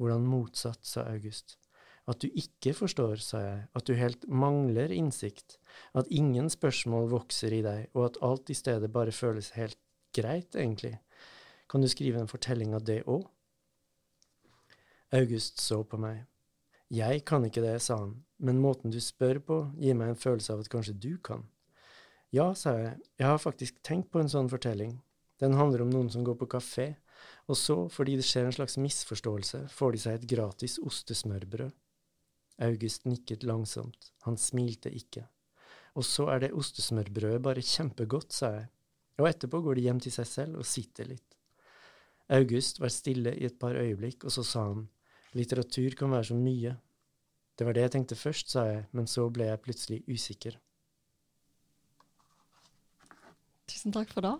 Hvordan 0.00 0.24
motsatt, 0.24 0.80
sa 0.88 1.04
August. 1.12 1.59
At 2.10 2.24
du 2.24 2.26
ikke 2.34 2.72
forstår, 2.74 3.20
sa 3.22 3.40
jeg, 3.44 3.58
at 3.76 3.86
du 3.86 3.94
helt 3.94 4.24
mangler 4.26 4.90
innsikt, 4.90 5.58
at 5.94 6.10
ingen 6.10 6.48
spørsmål 6.50 7.06
vokser 7.12 7.54
i 7.54 7.62
deg, 7.62 7.90
og 7.94 8.08
at 8.08 8.18
alt 8.26 8.50
i 8.50 8.56
stedet 8.58 8.90
bare 8.90 9.14
føles 9.14 9.52
helt 9.54 9.78
greit, 10.16 10.56
egentlig. 10.58 10.96
Kan 11.70 11.84
du 11.84 11.88
skrive 11.88 12.18
en 12.18 12.30
fortelling 12.30 12.74
av 12.74 12.82
det 12.88 13.04
òg? 13.06 13.28
August 15.14 15.62
så 15.62 15.84
på 15.86 15.98
meg. 16.02 16.24
Jeg 16.90 17.22
kan 17.26 17.44
ikke 17.46 17.62
det, 17.62 17.76
sa 17.82 18.00
han, 18.00 18.16
men 18.42 18.58
måten 18.62 18.90
du 18.90 18.98
spør 19.02 19.38
på, 19.46 19.58
gir 19.78 19.94
meg 19.94 20.10
en 20.10 20.18
følelse 20.18 20.54
av 20.54 20.64
at 20.64 20.70
kanskje 20.72 20.96
du 20.98 21.12
kan. 21.22 21.44
Ja, 22.34 22.50
sa 22.58 22.74
jeg, 22.78 22.96
jeg 23.18 23.26
har 23.26 23.38
faktisk 23.42 23.78
tenkt 23.86 24.10
på 24.10 24.22
en 24.22 24.30
sånn 24.30 24.50
fortelling. 24.50 24.96
Den 25.42 25.54
handler 25.58 25.84
om 25.84 25.92
noen 25.94 26.10
som 26.10 26.26
går 26.26 26.36
på 26.42 26.50
kafé, 26.56 26.88
og 27.46 27.58
så, 27.58 27.84
fordi 27.90 28.16
det 28.18 28.26
skjer 28.26 28.48
en 28.48 28.56
slags 28.58 28.76
misforståelse, 28.82 29.64
får 29.70 29.94
de 29.94 30.02
seg 30.02 30.18
et 30.18 30.28
gratis 30.34 30.78
ostesmørbrød. 30.82 31.70
August 32.60 33.06
nikket 33.08 33.44
langsomt, 33.48 34.12
han 34.26 34.36
smilte 34.36 34.92
ikke. 34.92 35.24
Og 35.98 36.06
så 36.06 36.28
er 36.34 36.44
det 36.44 36.54
ostesmørbrødet 36.56 37.42
bare 37.42 37.64
kjempegodt, 37.64 38.32
sa 38.36 38.52
jeg, 38.58 38.68
og 39.20 39.28
etterpå 39.28 39.60
går 39.64 39.78
de 39.78 39.86
hjem 39.88 40.00
til 40.04 40.14
seg 40.14 40.28
selv 40.28 40.60
og 40.60 40.68
sitter 40.68 41.08
litt. 41.10 41.36
August 42.30 42.78
var 42.80 42.92
stille 42.94 43.32
i 43.34 43.46
et 43.48 43.58
par 43.58 43.74
øyeblikk, 43.74 44.24
og 44.24 44.32
så 44.32 44.44
sa 44.46 44.68
han, 44.68 44.84
litteratur 45.34 45.96
kan 45.98 46.12
være 46.12 46.30
så 46.30 46.36
mye. 46.38 46.76
Det 47.58 47.66
var 47.66 47.76
det 47.76 47.82
jeg 47.86 47.94
tenkte 47.96 48.18
først, 48.18 48.52
sa 48.54 48.64
jeg, 48.68 48.84
men 48.96 49.08
så 49.10 49.26
ble 49.34 49.50
jeg 49.50 49.62
plutselig 49.64 50.00
usikker. 50.08 50.54
Tusen 53.70 53.94
takk 53.94 54.12
for 54.14 54.26
det. 54.26 54.36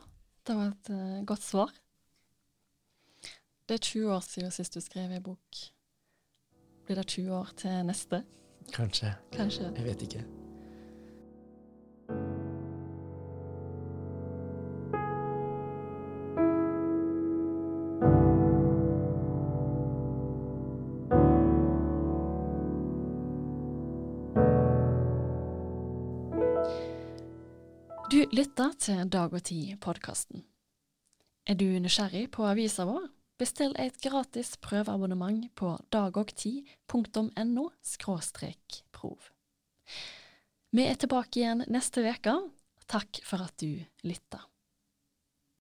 Det 0.46 0.56
var 0.56 0.70
et 0.70 0.92
uh, 0.94 1.18
godt 1.26 1.44
svar. 1.44 1.74
Det 3.68 3.76
er 3.76 3.84
20 3.86 4.14
år 4.14 4.24
siden 4.26 4.54
sist 4.54 4.74
du 4.74 4.80
skrev 4.82 5.12
i 5.14 5.20
bok. 5.22 5.60
Blir 6.90 6.96
det 6.96 7.06
20 7.06 7.34
år 7.34 7.48
til 7.56 7.86
neste? 7.86 8.22
Kanskje. 8.72 9.12
Kanskje. 9.32 9.72
Jeg 9.76 9.84
vet 9.84 10.02
ikke. 10.02 10.24
Du 28.10 28.24
lytter 28.32 28.70
til 28.78 29.08
Dag 29.12 29.32
og 29.32 29.42
Tid-podkasten. 29.42 30.42
Er 31.46 31.54
du 31.54 31.64
nysgjerrig 31.64 32.30
på 32.30 32.46
avisa 32.46 32.84
vår? 32.84 33.19
Bestill 33.40 33.72
et 33.80 33.96
gratis 34.04 34.50
prøveabonnement 34.60 35.46
på 35.56 35.70
dagogtid.no 35.88 37.62
prov. 38.92 39.30
Vi 40.76 40.84
er 40.84 41.00
tilbake 41.00 41.40
igjen 41.40 41.64
neste 41.72 42.04
uke. 42.04 42.34
Takk 42.84 43.22
for 43.24 43.40
at 43.46 43.56
du 43.62 43.80
lytta. 44.04 44.42